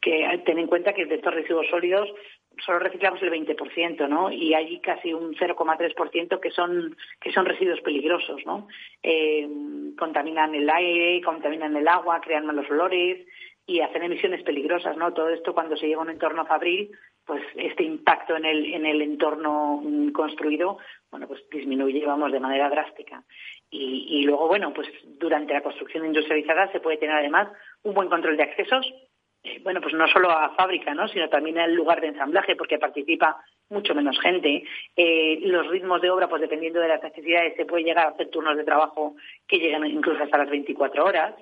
que 0.00 0.40
ten 0.46 0.60
en 0.60 0.68
cuenta 0.68 0.92
que 0.92 1.06
de 1.06 1.16
estos 1.16 1.34
residuos 1.34 1.66
sólidos 1.70 2.08
solo 2.64 2.78
reciclamos 2.78 3.22
el 3.22 3.30
20%, 3.30 4.08
¿no? 4.08 4.30
Y 4.30 4.54
hay 4.54 4.80
casi 4.80 5.12
un 5.12 5.34
0,3% 5.34 6.40
que 6.40 6.50
son 6.50 6.96
que 7.20 7.32
son 7.32 7.46
residuos 7.46 7.80
peligrosos, 7.80 8.44
¿no? 8.46 8.68
Eh, 9.02 9.48
contaminan 9.98 10.54
el 10.54 10.68
aire, 10.68 11.22
contaminan 11.22 11.76
el 11.76 11.88
agua, 11.88 12.20
crean 12.20 12.46
malos 12.46 12.70
olores 12.70 13.26
y 13.66 13.80
hacen 13.80 14.02
emisiones 14.02 14.42
peligrosas, 14.42 14.96
¿no? 14.96 15.12
Todo 15.12 15.28
esto 15.30 15.54
cuando 15.54 15.76
se 15.76 15.86
llega 15.86 15.98
a 15.98 16.04
un 16.04 16.10
entorno 16.10 16.46
fabril, 16.46 16.90
pues 17.24 17.42
este 17.54 17.84
impacto 17.84 18.36
en 18.36 18.44
el 18.44 18.74
en 18.74 18.86
el 18.86 19.00
entorno 19.02 19.80
mm, 19.82 20.10
construido, 20.10 20.78
bueno, 21.10 21.28
pues 21.28 21.48
disminuye, 21.50 22.04
vamos, 22.04 22.32
de 22.32 22.40
manera 22.40 22.68
drástica. 22.68 23.22
Y, 23.70 24.06
y 24.08 24.22
luego, 24.24 24.48
bueno, 24.48 24.72
pues 24.74 24.88
durante 25.18 25.54
la 25.54 25.62
construcción 25.62 26.04
industrializada 26.04 26.70
se 26.72 26.80
puede 26.80 26.98
tener 26.98 27.16
además 27.16 27.48
un 27.82 27.94
buen 27.94 28.08
control 28.08 28.36
de 28.36 28.42
accesos 28.42 28.92
eh, 29.44 29.60
bueno, 29.62 29.80
pues 29.80 29.92
no 29.94 30.06
solo 30.06 30.30
a 30.30 30.54
fábrica, 30.54 30.94
¿no? 30.94 31.08
sino 31.08 31.28
también 31.28 31.58
al 31.58 31.74
lugar 31.74 32.00
de 32.00 32.08
ensamblaje, 32.08 32.54
porque 32.54 32.78
participa 32.78 33.42
mucho 33.70 33.94
menos 33.94 34.20
gente. 34.20 34.62
Eh, 34.96 35.40
los 35.42 35.66
ritmos 35.68 36.00
de 36.00 36.10
obra, 36.10 36.28
pues 36.28 36.42
dependiendo 36.42 36.78
de 36.78 36.88
las 36.88 37.02
necesidades, 37.02 37.54
se 37.56 37.64
puede 37.64 37.84
llegar 37.84 38.06
a 38.06 38.10
hacer 38.10 38.30
turnos 38.30 38.56
de 38.56 38.64
trabajo 38.64 39.16
que 39.48 39.58
llegan 39.58 39.84
incluso 39.86 40.22
hasta 40.22 40.38
las 40.38 40.50
24 40.50 41.04
horas. 41.04 41.34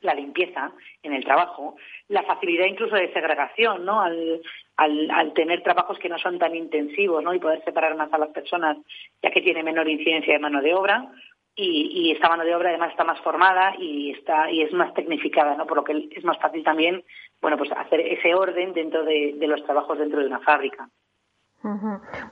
La 0.00 0.14
limpieza 0.14 0.72
en 1.02 1.14
el 1.14 1.24
trabajo, 1.24 1.76
la 2.08 2.24
facilidad 2.24 2.66
incluso 2.66 2.94
de 2.94 3.12
segregación, 3.12 3.86
¿no? 3.86 4.02
Al, 4.02 4.42
al, 4.76 5.32
tener 5.32 5.62
trabajos 5.62 5.98
que 5.98 6.10
no 6.10 6.18
son 6.18 6.38
tan 6.38 6.54
intensivos, 6.54 7.22
¿no? 7.22 7.32
Y 7.32 7.38
poder 7.38 7.64
separar 7.64 7.94
más 7.96 8.12
a 8.12 8.18
las 8.18 8.28
personas, 8.30 8.76
ya 9.22 9.30
que 9.30 9.40
tiene 9.40 9.62
menor 9.62 9.88
incidencia 9.88 10.34
de 10.34 10.40
mano 10.40 10.60
de 10.60 10.74
obra, 10.74 11.10
y, 11.56 12.12
esta 12.12 12.28
mano 12.28 12.44
de 12.44 12.54
obra 12.54 12.70
además 12.70 12.90
está 12.90 13.04
más 13.04 13.20
formada 13.20 13.74
y 13.78 14.10
está 14.12 14.50
y 14.50 14.62
es 14.62 14.72
más 14.72 14.92
tecnificada, 14.94 15.56
¿no? 15.56 15.66
Por 15.66 15.76
lo 15.76 15.84
que 15.84 16.08
es 16.10 16.24
más 16.24 16.38
fácil 16.38 16.64
también, 16.64 17.04
bueno, 17.40 17.56
pues 17.56 17.70
hacer 17.72 18.00
ese 18.00 18.34
orden 18.34 18.72
dentro 18.72 19.04
de, 19.04 19.36
los 19.40 19.62
trabajos 19.64 19.98
dentro 19.98 20.20
de 20.20 20.26
una 20.26 20.40
fábrica. 20.40 20.88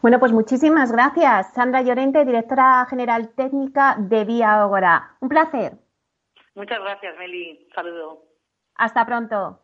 Bueno, 0.03 0.19
pues 0.19 0.33
muchísimas 0.33 0.93
gracias, 0.93 1.55
Sandra 1.55 1.81
Llorente, 1.81 2.25
directora 2.25 2.85
general 2.91 3.35
técnica 3.35 3.97
de 3.99 4.25
Vía 4.25 4.61
Agora. 4.61 5.17
Un 5.21 5.31
placer. 5.31 5.73
Muchas 6.55 6.81
gracias, 6.81 7.17
Meli. 7.17 7.67
Saludo. 7.75 8.25
Hasta 8.75 9.07
pronto. 9.07 9.62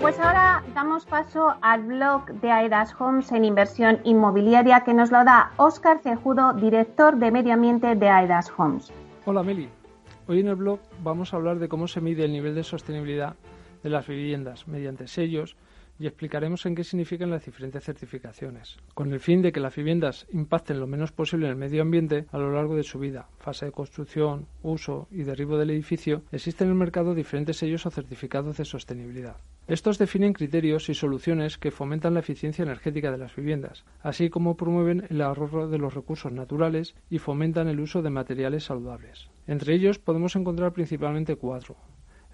Pues 0.00 0.18
ahora 0.18 0.62
damos 0.74 1.04
paso 1.04 1.54
al 1.60 1.82
blog 1.82 2.24
de 2.40 2.50
Aedas 2.50 2.94
Homes 2.98 3.30
en 3.30 3.44
inversión 3.44 4.00
inmobiliaria 4.04 4.84
que 4.84 4.94
nos 4.94 5.10
lo 5.10 5.22
da 5.24 5.52
Óscar 5.58 5.98
Cejudo, 5.98 6.54
director 6.54 7.16
de 7.16 7.30
medio 7.30 7.52
ambiente 7.52 7.94
de 7.94 8.08
Aedas 8.08 8.50
Homes. 8.56 8.90
Hola 9.26 9.42
Meli, 9.42 9.68
hoy 10.28 10.40
en 10.40 10.48
el 10.48 10.54
blog 10.54 10.80
vamos 11.02 11.32
a 11.32 11.36
hablar 11.36 11.58
de 11.58 11.68
cómo 11.68 11.88
se 11.88 12.00
mide 12.00 12.24
el 12.24 12.32
nivel 12.32 12.54
de 12.54 12.64
sostenibilidad 12.64 13.36
de 13.82 13.90
las 13.90 14.06
viviendas 14.06 14.66
mediante 14.66 15.06
sellos 15.08 15.56
y 15.98 16.06
explicaremos 16.06 16.66
en 16.66 16.74
qué 16.74 16.84
significan 16.84 17.30
las 17.30 17.44
diferentes 17.44 17.84
certificaciones, 17.84 18.78
con 18.94 19.12
el 19.12 19.20
fin 19.20 19.42
de 19.42 19.52
que 19.52 19.60
las 19.60 19.76
viviendas 19.76 20.26
impacten 20.32 20.80
lo 20.80 20.86
menos 20.86 21.12
posible 21.12 21.46
en 21.46 21.52
el 21.52 21.58
medio 21.58 21.82
ambiente 21.82 22.26
a 22.32 22.38
lo 22.38 22.52
largo 22.52 22.74
de 22.76 22.82
su 22.82 22.98
vida, 22.98 23.28
fase 23.38 23.66
de 23.66 23.72
construcción, 23.72 24.46
uso 24.62 25.08
y 25.10 25.22
derribo 25.22 25.58
del 25.58 25.70
edificio, 25.70 26.22
existen 26.32 26.68
en 26.68 26.72
el 26.72 26.78
mercado 26.78 27.14
diferentes 27.14 27.58
sellos 27.58 27.86
o 27.86 27.90
certificados 27.90 28.56
de 28.56 28.64
sostenibilidad. 28.64 29.36
Estos 29.68 29.96
definen 29.98 30.32
criterios 30.32 30.88
y 30.88 30.94
soluciones 30.94 31.56
que 31.56 31.70
fomentan 31.70 32.14
la 32.14 32.20
eficiencia 32.20 32.64
energética 32.64 33.12
de 33.12 33.18
las 33.18 33.36
viviendas, 33.36 33.84
así 34.02 34.28
como 34.28 34.56
promueven 34.56 35.06
el 35.08 35.20
ahorro 35.20 35.68
de 35.68 35.78
los 35.78 35.94
recursos 35.94 36.32
naturales 36.32 36.96
y 37.08 37.18
fomentan 37.18 37.68
el 37.68 37.78
uso 37.78 38.02
de 38.02 38.10
materiales 38.10 38.64
saludables. 38.64 39.30
Entre 39.46 39.74
ellos 39.74 40.00
podemos 40.00 40.34
encontrar 40.34 40.72
principalmente 40.72 41.36
cuatro: 41.36 41.76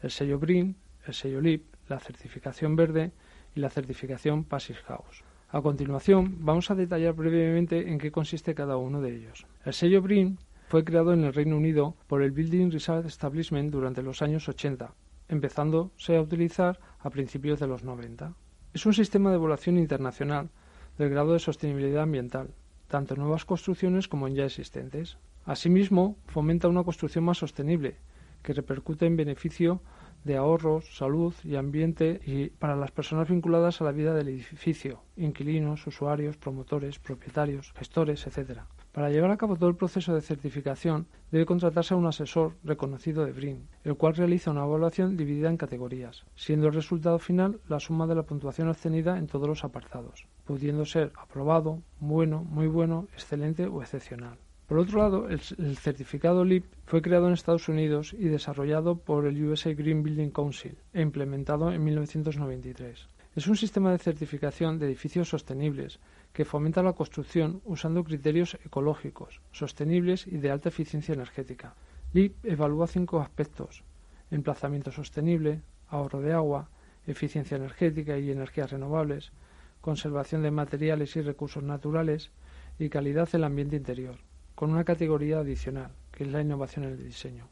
el 0.03 0.11
sello 0.11 0.39
BRIN, 0.39 0.77
el 1.07 1.15
sello 1.15 1.41
LIP, 1.41 1.65
la 1.89 2.01
certificación 2.01 2.77
verde 2.77 3.13
y 3.59 3.61
la 3.61 3.71
certificación 3.71 4.45
Passive 4.45 4.79
House. 4.87 5.25
A 5.51 5.61
continuación, 5.61 6.37
vamos 6.41 6.71
a 6.71 6.77
detallar 6.77 7.15
brevemente 7.15 7.91
en 7.91 7.99
qué 7.99 8.13
consiste 8.13 8.55
cada 8.55 8.77
uno 8.77 9.01
de 9.01 9.17
ellos. 9.17 9.47
El 9.65 9.73
sello 9.73 10.01
BRIN 10.01 10.39
fue 10.69 10.85
creado 10.85 11.13
en 11.13 11.25
el 11.25 11.35
Reino 11.35 11.57
Unido 11.57 11.97
por 12.07 12.23
el 12.23 12.31
Building 12.31 12.71
Research 12.71 13.07
Establishment 13.07 13.73
durante 13.73 14.03
los 14.03 14.23
años 14.23 14.49
80, 14.49 14.95
empezándose 15.29 16.17
a 16.17 16.23
utilizar 16.23 16.79
a 17.01 17.11
principios 17.11 17.59
de 17.59 17.67
los 17.67 17.83
90. 17.83 18.33
Es 18.75 18.87
un 18.87 18.95
sistema 18.95 19.31
de 19.31 19.37
evaluación 19.37 19.77
internacional 19.77 20.51
del 20.97 21.11
grado 21.11 21.33
de 21.33 21.41
sostenibilidad 21.41 22.05
ambiental, 22.05 22.55
tanto 22.87 23.15
en 23.15 23.21
nuevas 23.21 23.45
construcciones 23.45 24.07
como 24.07 24.29
en 24.29 24.37
ya 24.37 24.45
existentes. 24.45 25.19
Asimismo, 25.47 26.17
fomenta 26.27 26.69
una 26.69 26.85
construcción 26.85 27.25
más 27.25 27.39
sostenible, 27.39 27.97
que 28.43 28.53
repercute 28.53 29.07
en 29.07 29.17
beneficio 29.17 29.81
de 30.29 30.37
ahorros, 30.37 30.95
salud 30.95 31.35
y 31.43 31.57
ambiente 31.57 32.21
y 32.25 32.51
para 32.51 32.77
las 32.77 32.91
personas 32.91 33.29
vinculadas 33.29 33.81
a 33.81 33.85
la 33.85 33.93
vida 33.93 34.15
del 34.15 34.29
edificio, 34.29 35.01
inquilinos, 35.17 35.87
usuarios, 35.87 36.37
promotores, 36.37 36.99
propietarios, 36.99 37.73
gestores, 37.73 38.27
etc. 38.27 38.61
Para 38.93 39.09
llevar 39.09 39.31
a 39.31 39.39
cabo 39.39 39.57
todo 39.57 39.71
el 39.71 39.77
proceso 39.77 40.15
de 40.15 40.21
certificación 40.21 41.07
debe 41.31 41.47
contratarse 41.47 41.95
a 41.95 41.97
un 41.97 42.07
asesor 42.07 42.57
reconocido 42.63 43.25
de 43.25 43.33
BRIN, 43.33 43.69
el 43.85 43.97
cual 43.97 44.17
realiza 44.17 44.51
una 44.51 44.65
evaluación 44.65 45.17
dividida 45.17 45.49
en 45.49 45.57
categorías, 45.57 46.25
siendo 46.37 46.67
el 46.67 46.75
resultado 46.75 47.19
final 47.19 47.61
la 47.67 47.81
suma 47.81 48.07
de 48.07 48.15
la 48.15 48.25
puntuación 48.25 48.69
obtenida 48.69 49.17
en 49.19 49.29
todos 49.29 49.49
los 49.49 49.65
apartados, 49.65 50.27
pudiendo 50.45 50.85
ser 50.85 51.13
aprobado, 51.17 51.83
bueno, 52.01 52.45
muy 52.45 52.67
bueno, 52.67 53.09
excelente 53.15 53.67
o 53.67 53.81
excepcional. 53.81 54.37
Por 54.69 54.81
otro 54.81 54.99
lado, 54.99 55.31
el, 55.31 55.41
certificado 55.41 56.45
LEED 56.45 56.65
fue 56.85 57.01
creado 57.01 57.27
en 57.27 57.33
Estados 57.33 57.71
Unidos 57.71 58.13
y 58.13 58.27
desarrollado 58.29 58.99
por 58.99 59.25
el 59.25 59.43
USA 59.43 59.73
Green 59.73 60.03
Building 60.03 60.29
Council 60.29 60.77
e 60.93 61.01
implementado 61.01 61.73
en 61.73 61.83
1993. 61.83 63.09
Es 63.35 63.47
un 63.47 63.57
sistema 63.57 63.93
de 63.93 63.99
certificación 63.99 64.79
de 64.79 64.85
edificios 64.85 65.31
sostenibles 65.31 66.01
que 66.35 66.45
fomenta 66.45 66.83
la 66.83 66.93
construcción 66.93 67.63
usando 67.65 68.05
criterios 68.05 68.59
ecológicos, 68.63 69.41
sostenibles 69.53 70.27
y 70.27 70.37
de 70.37 70.51
alta 70.51 70.69
eficiencia 70.69 71.15
energética. 71.15 71.75
LEED 72.13 72.33
evalúa 72.43 72.89
cinco 72.89 73.23
aspectos: 73.23 73.85
emplazamiento 74.31 74.93
sostenible, 74.93 75.63
ahorro 75.89 76.21
de 76.21 76.35
agua, 76.35 76.69
eficiencia 77.07 77.57
energética 77.57 78.19
y 78.19 78.31
energías 78.31 78.71
renovables, 78.71 79.33
conservación 79.81 80.43
de 80.43 80.51
materiales 80.51 81.17
y 81.17 81.23
recursos 81.23 81.63
naturales 81.63 82.31
y 82.79 82.91
calidad 82.91 83.31
del 83.31 83.45
ambiente 83.45 83.77
interior 83.77 84.28
con 84.59 84.73
una 84.73 84.83
categoría 84.83 85.39
adicional, 85.39 85.93
que 86.11 86.25
es 86.25 86.33
la 86.33 86.41
innovación 86.41 86.85
en 86.85 86.91
el 86.91 87.05
diseño. 87.05 87.47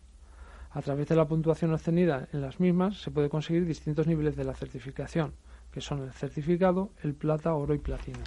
A 0.73 0.83
través 0.83 1.07
de 1.07 1.15
la 1.15 1.29
puntuación 1.29 1.73
obtenida 1.73 2.27
en 2.33 2.41
las 2.41 2.59
mismas 2.59 3.01
se 3.01 3.13
puede 3.13 3.29
conseguir 3.29 3.65
distintos 3.65 4.09
niveles 4.09 4.35
de 4.35 4.43
la 4.43 4.55
certificación, 4.55 5.33
que 5.71 5.81
son 5.81 6.03
el 6.03 6.11
certificado, 6.11 6.91
el 7.05 7.15
plata, 7.15 7.55
oro 7.55 7.75
y 7.75 7.79
platino. 7.79 8.19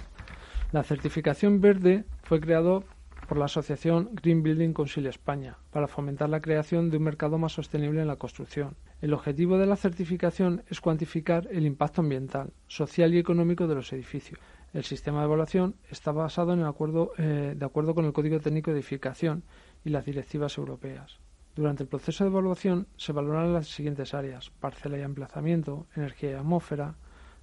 La 0.72 0.82
certificación 0.82 1.60
verde 1.60 2.04
fue 2.22 2.40
creado 2.40 2.84
por 3.28 3.36
la 3.36 3.44
asociación 3.44 4.08
Green 4.14 4.42
Building 4.42 4.72
Council 4.72 5.06
España 5.08 5.58
para 5.70 5.86
fomentar 5.86 6.30
la 6.30 6.40
creación 6.40 6.88
de 6.88 6.96
un 6.96 7.02
mercado 7.02 7.36
más 7.36 7.52
sostenible 7.52 8.00
en 8.00 8.08
la 8.08 8.16
construcción. 8.16 8.76
El 9.02 9.12
objetivo 9.12 9.58
de 9.58 9.66
la 9.66 9.76
certificación 9.76 10.62
es 10.70 10.80
cuantificar 10.80 11.48
el 11.50 11.66
impacto 11.66 12.00
ambiental, 12.00 12.54
social 12.66 13.12
y 13.12 13.18
económico 13.18 13.66
de 13.66 13.74
los 13.74 13.92
edificios, 13.92 14.40
el 14.72 14.84
sistema 14.84 15.20
de 15.20 15.24
evaluación 15.24 15.74
está 15.90 16.12
basado 16.12 16.52
en 16.52 16.60
el 16.60 16.66
acuerdo, 16.66 17.12
eh, 17.18 17.54
de 17.56 17.64
acuerdo 17.64 17.94
con 17.94 18.04
el 18.04 18.12
Código 18.12 18.38
Técnico 18.40 18.70
de 18.70 18.78
Edificación 18.78 19.42
y 19.84 19.90
las 19.90 20.04
directivas 20.04 20.56
europeas. 20.58 21.18
Durante 21.56 21.82
el 21.82 21.88
proceso 21.88 22.22
de 22.22 22.30
evaluación 22.30 22.86
se 22.96 23.12
valoran 23.12 23.52
las 23.52 23.68
siguientes 23.68 24.14
áreas: 24.14 24.50
parcela 24.60 24.96
y 24.98 25.02
emplazamiento, 25.02 25.86
energía 25.96 26.30
y 26.30 26.34
atmósfera, 26.34 26.94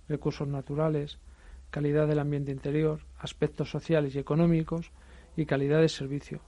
recursos 0.08 0.48
naturales, 0.48 1.20
calidad 1.70 2.08
del 2.08 2.20
ambiente 2.20 2.52
interior, 2.52 3.02
aspectos 3.20 3.70
sociales 3.70 4.16
y 4.16 4.20
económicos 4.20 4.92
y 5.36 5.46
calidad 5.46 5.82
de 5.82 5.90
servicio, 5.90 6.40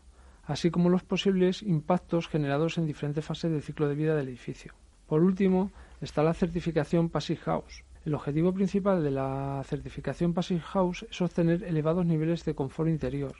así 0.45 0.71
como 0.71 0.89
los 0.89 1.03
posibles 1.03 1.61
impactos 1.61 2.29
generados 2.29 2.77
en 2.77 2.87
diferentes 2.87 3.25
fases 3.25 3.51
del 3.51 3.61
ciclo 3.61 3.89
de 3.89 3.95
vida 3.95 4.15
del 4.15 4.29
edificio. 4.29 4.73
Por 5.07 5.23
último, 5.23 5.71
está 5.99 6.23
la 6.23 6.33
certificación 6.33 7.09
Passive 7.09 7.41
House, 7.41 7.83
el 8.05 8.13
objetivo 8.13 8.53
principal 8.53 9.03
de 9.03 9.11
la 9.11 9.61
certificación 9.65 10.33
Passive 10.33 10.61
House 10.61 11.05
es 11.09 11.21
obtener 11.21 11.63
elevados 11.63 12.05
niveles 12.05 12.45
de 12.45 12.55
confort 12.55 12.89
interior, 12.89 13.35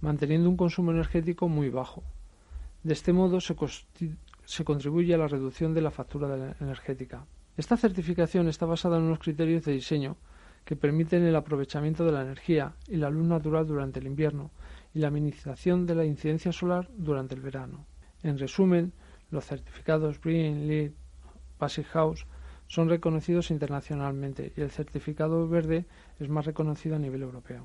manteniendo 0.00 0.50
un 0.50 0.56
consumo 0.56 0.90
energético 0.90 1.48
muy 1.48 1.70
bajo. 1.70 2.02
De 2.82 2.92
este 2.92 3.12
modo 3.12 3.40
se, 3.40 3.54
contribuye 4.64 5.14
a 5.14 5.18
la 5.18 5.28
reducción 5.28 5.74
de 5.74 5.80
la 5.80 5.92
factura 5.92 6.56
energética. 6.60 7.24
Esta 7.56 7.76
certificación 7.76 8.48
está 8.48 8.66
basada 8.66 8.96
en 8.96 9.04
unos 9.04 9.20
criterios 9.20 9.64
de 9.64 9.72
diseño 9.72 10.16
que 10.64 10.76
permiten 10.76 11.22
el 11.22 11.36
aprovechamiento 11.36 12.04
de 12.04 12.12
la 12.12 12.22
energía 12.22 12.74
y 12.88 12.96
la 12.96 13.10
luz 13.10 13.26
natural 13.26 13.66
durante 13.66 14.00
el 14.00 14.06
invierno 14.06 14.50
y 14.92 14.98
la 14.98 15.10
minimización 15.10 15.86
de 15.86 15.94
la 15.94 16.04
incidencia 16.04 16.52
solar 16.52 16.88
durante 16.96 17.34
el 17.34 17.42
verano. 17.42 17.86
En 18.22 18.38
resumen, 18.38 18.92
los 19.30 19.44
certificados 19.44 20.20
Green, 20.20 20.66
LEED, 20.66 20.92
Passive 21.58 21.88
House 21.88 22.26
son 22.66 22.88
reconocidos 22.88 23.50
internacionalmente 23.50 24.52
y 24.56 24.60
el 24.60 24.70
certificado 24.70 25.48
verde 25.48 25.84
es 26.18 26.28
más 26.28 26.46
reconocido 26.46 26.96
a 26.96 26.98
nivel 26.98 27.22
europeo. 27.22 27.64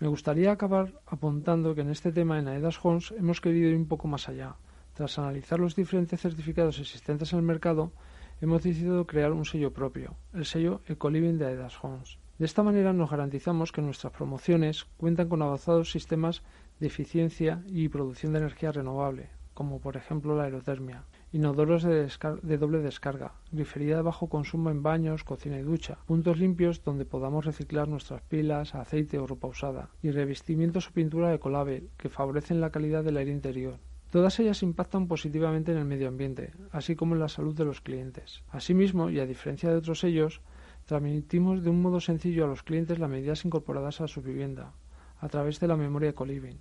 Me 0.00 0.08
gustaría 0.08 0.52
acabar 0.52 0.92
apuntando 1.06 1.74
que 1.74 1.80
en 1.80 1.90
este 1.90 2.12
tema 2.12 2.38
en 2.38 2.48
AEDAS 2.48 2.78
Homes 2.84 3.12
hemos 3.18 3.40
querido 3.40 3.68
ir 3.68 3.76
un 3.76 3.88
poco 3.88 4.06
más 4.06 4.28
allá. 4.28 4.54
Tras 4.94 5.18
analizar 5.18 5.58
los 5.58 5.74
diferentes 5.74 6.20
certificados 6.20 6.78
existentes 6.78 7.32
en 7.32 7.40
el 7.40 7.44
mercado, 7.44 7.92
hemos 8.40 8.62
decidido 8.62 9.06
crear 9.06 9.32
un 9.32 9.44
sello 9.44 9.72
propio, 9.72 10.14
el 10.32 10.44
sello 10.44 10.82
Ecoliving 10.86 11.38
de 11.38 11.46
AEDAS 11.46 11.82
Homes. 11.82 12.18
De 12.38 12.46
esta 12.46 12.62
manera 12.62 12.92
nos 12.92 13.10
garantizamos 13.10 13.72
que 13.72 13.82
nuestras 13.82 14.12
promociones 14.12 14.86
cuentan 14.96 15.28
con 15.28 15.42
avanzados 15.42 15.90
sistemas 15.90 16.42
de 16.78 16.86
eficiencia 16.86 17.62
y 17.66 17.88
producción 17.88 18.32
de 18.32 18.38
energía 18.38 18.70
renovable, 18.70 19.30
como 19.54 19.80
por 19.80 19.96
ejemplo 19.96 20.36
la 20.36 20.44
aerotermia, 20.44 21.02
inodoros 21.30 21.82
de, 21.82 22.58
doble 22.58 22.78
descarga, 22.78 23.34
grifería 23.52 23.96
de 23.96 24.02
bajo 24.02 24.28
consumo 24.28 24.70
en 24.70 24.82
baños, 24.82 25.24
cocina 25.24 25.58
y 25.58 25.62
ducha, 25.62 25.98
puntos 26.06 26.38
limpios 26.38 26.82
donde 26.82 27.04
podamos 27.04 27.44
reciclar 27.44 27.88
nuestras 27.88 28.22
pilas, 28.22 28.74
aceite 28.74 29.18
o 29.18 29.26
ropa 29.26 29.48
usada, 29.48 29.90
y 30.02 30.10
revestimientos 30.10 30.88
o 30.88 30.92
pintura 30.92 31.30
de 31.30 31.38
colabel 31.38 31.90
que 31.98 32.08
favorecen 32.08 32.60
la 32.60 32.70
calidad 32.70 33.04
del 33.04 33.18
aire 33.18 33.32
interior. 33.32 33.78
Todas 34.10 34.40
ellas 34.40 34.62
impactan 34.62 35.06
positivamente 35.06 35.72
en 35.72 35.78
el 35.78 35.84
medio 35.84 36.08
ambiente, 36.08 36.52
así 36.72 36.96
como 36.96 37.14
en 37.14 37.20
la 37.20 37.28
salud 37.28 37.54
de 37.54 37.66
los 37.66 37.82
clientes. 37.82 38.42
Asimismo, 38.48 39.10
y 39.10 39.20
a 39.20 39.26
diferencia 39.26 39.68
de 39.68 39.76
otros 39.76 40.00
sellos, 40.00 40.40
transmitimos 40.86 41.62
de 41.62 41.68
un 41.68 41.82
modo 41.82 42.00
sencillo 42.00 42.46
a 42.46 42.48
los 42.48 42.62
clientes 42.62 42.98
las 42.98 43.10
medidas 43.10 43.44
incorporadas 43.44 44.00
a 44.00 44.08
su 44.08 44.22
vivienda, 44.22 44.72
a 45.20 45.28
través 45.28 45.60
de 45.60 45.68
la 45.68 45.76
memoria 45.76 46.10
Ecoliving, 46.10 46.58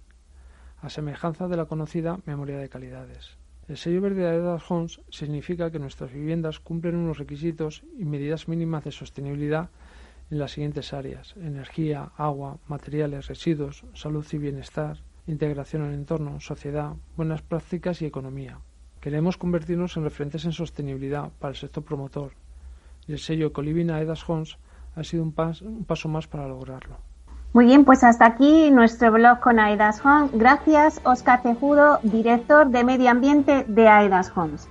a 0.82 0.90
semejanza 0.90 1.48
de 1.48 1.56
la 1.56 1.66
conocida 1.66 2.20
memoria 2.26 2.58
de 2.58 2.68
calidades. 2.68 3.38
El 3.68 3.76
sello 3.76 4.00
verde 4.00 4.24
de 4.24 4.62
Homes 4.70 5.02
significa 5.10 5.70
que 5.70 5.80
nuestras 5.80 6.14
viviendas 6.14 6.62
cumplen 6.62 6.96
unos 6.96 7.18
requisitos 7.18 7.84
y 7.98 8.06
medidas 8.06 8.48
mínimas 8.48 8.86
de 8.86 8.94
sostenibilidad 8.94 9.70
en 10.32 10.40
las 10.40 10.52
siguientes 10.52 10.94
áreas: 10.94 11.36
energía, 11.36 12.14
agua, 12.16 12.60
materiales, 12.68 13.28
residuos, 13.28 13.84
salud 13.94 14.26
y 14.32 14.38
bienestar, 14.38 15.00
integración 15.28 15.84
el 15.84 15.96
entorno, 15.96 16.40
sociedad, 16.40 16.94
buenas 17.18 17.42
prácticas 17.42 18.02
y 18.02 18.06
economía. 18.06 18.62
Queremos 19.02 19.36
convertirnos 19.36 19.98
en 19.98 20.04
referentes 20.04 20.46
en 20.46 20.54
sostenibilidad 20.54 21.34
para 21.38 21.52
el 21.52 21.58
sector 21.58 21.84
promotor 21.84 22.32
y 23.06 23.12
el 23.12 23.20
sello 23.20 23.52
Coliving 23.52 23.92
Aedas 23.92 24.30
Homes 24.30 24.58
ha 24.96 25.04
sido 25.04 25.24
un 25.24 25.34
paso 25.34 26.08
más 26.08 26.28
para 26.28 26.48
lograrlo. 26.48 27.00
Muy 27.58 27.66
bien, 27.66 27.86
pues 27.86 28.04
hasta 28.04 28.28
aquí 28.28 28.70
nuestro 28.70 29.12
blog 29.12 29.40
con 29.40 29.58
Aedas 29.58 30.06
Homes. 30.06 30.30
Gracias, 30.32 31.02
Oscar 31.04 31.42
Cejudo, 31.42 31.98
director 32.04 32.68
de 32.68 32.84
Medio 32.84 33.10
Ambiente 33.10 33.66
de 33.68 33.88
Aedas 33.88 34.32
Homes. 34.36 34.70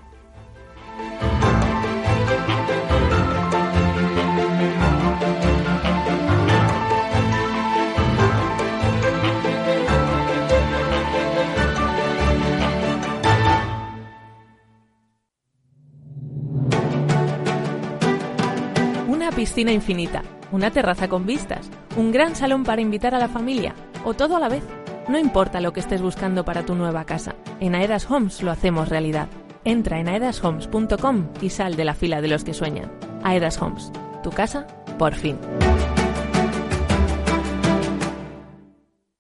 Una 19.09 19.33
piscina 19.33 19.73
infinita 19.73 20.23
una 20.53 20.71
terraza 20.71 21.09
con 21.09 21.27
vistas, 21.27 21.71
un 21.97 22.13
gran 22.13 22.37
salón 22.37 22.65
para 22.65 22.83
invitar 22.83 23.15
a 23.15 23.19
la 23.19 23.29
familia 23.29 23.75
o 24.05 24.15
todo 24.15 24.37
a 24.37 24.41
la 24.41 24.49
vez. 24.49 24.65
No 25.09 25.19
importa 25.19 25.61
lo 25.61 25.73
que 25.73 25.81
estés 25.81 26.03
buscando 26.03 26.45
para 26.45 26.65
tu 26.65 26.75
nueva 26.75 27.05
casa, 27.05 27.37
en 27.61 27.75
Aedas 27.75 28.11
Homes 28.11 28.43
lo 28.43 28.51
hacemos 28.51 28.89
realidad. 28.89 29.29
Entra 29.65 29.99
en 29.99 30.09
aedashomes.com 30.09 31.29
y 31.41 31.51
sal 31.51 31.77
de 31.77 31.85
la 31.85 31.95
fila 31.95 32.21
de 32.21 32.29
los 32.29 32.45
que 32.45 32.55
sueñan. 32.55 32.91
Aedas 33.25 33.61
Homes, 33.61 33.91
tu 34.23 34.31
casa, 34.31 34.67
por 34.99 35.15
fin. 35.15 35.37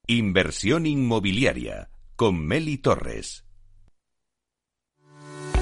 Inversión 0.08 0.86
inmobiliaria 0.86 1.90
con 2.14 2.46
Meli 2.46 2.78
Torres. 2.78 3.44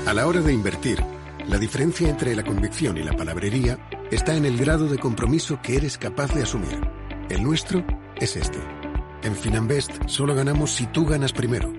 A 0.06 0.12
la 0.12 0.26
hora 0.26 0.42
de 0.42 0.52
invertir, 0.52 1.02
la 1.48 1.56
diferencia 1.56 2.10
entre 2.10 2.36
la 2.36 2.44
convicción 2.44 2.98
y 2.98 3.02
la 3.02 3.14
palabrería 3.14 3.78
está 4.14 4.36
en 4.36 4.44
el 4.44 4.56
grado 4.56 4.86
de 4.86 4.98
compromiso 4.98 5.60
que 5.60 5.76
eres 5.76 5.98
capaz 5.98 6.32
de 6.34 6.42
asumir. 6.42 6.80
El 7.28 7.42
nuestro 7.42 7.84
es 8.16 8.36
este. 8.36 8.58
En 9.22 9.34
Finanbest 9.34 9.90
solo 10.06 10.34
ganamos 10.34 10.72
si 10.72 10.86
tú 10.86 11.04
ganas 11.04 11.32
primero. 11.32 11.72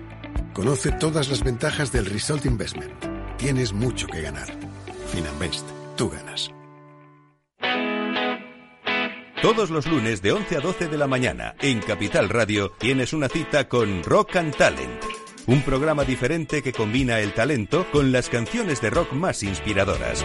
Conoce 0.52 0.92
todas 0.92 1.28
las 1.30 1.42
ventajas 1.42 1.92
del 1.92 2.06
Result 2.06 2.44
Investment. 2.44 2.92
Tienes 3.38 3.72
mucho 3.72 4.06
que 4.06 4.20
ganar. 4.20 4.48
Finanbest, 5.12 5.66
tú 5.96 6.10
ganas. 6.10 6.50
Todos 9.40 9.70
los 9.70 9.86
lunes 9.86 10.22
de 10.22 10.32
11 10.32 10.56
a 10.56 10.60
12 10.60 10.88
de 10.88 10.98
la 10.98 11.06
mañana 11.06 11.54
en 11.60 11.80
Capital 11.80 12.28
Radio 12.28 12.72
tienes 12.78 13.12
una 13.12 13.28
cita 13.28 13.68
con 13.68 14.02
Rock 14.02 14.36
and 14.36 14.54
Talent. 14.56 15.04
Un 15.46 15.62
programa 15.62 16.04
diferente 16.04 16.62
que 16.62 16.72
combina 16.72 17.20
el 17.20 17.32
talento 17.32 17.86
con 17.92 18.10
las 18.12 18.28
canciones 18.28 18.80
de 18.80 18.90
rock 18.90 19.12
más 19.12 19.42
inspiradoras. 19.42 20.24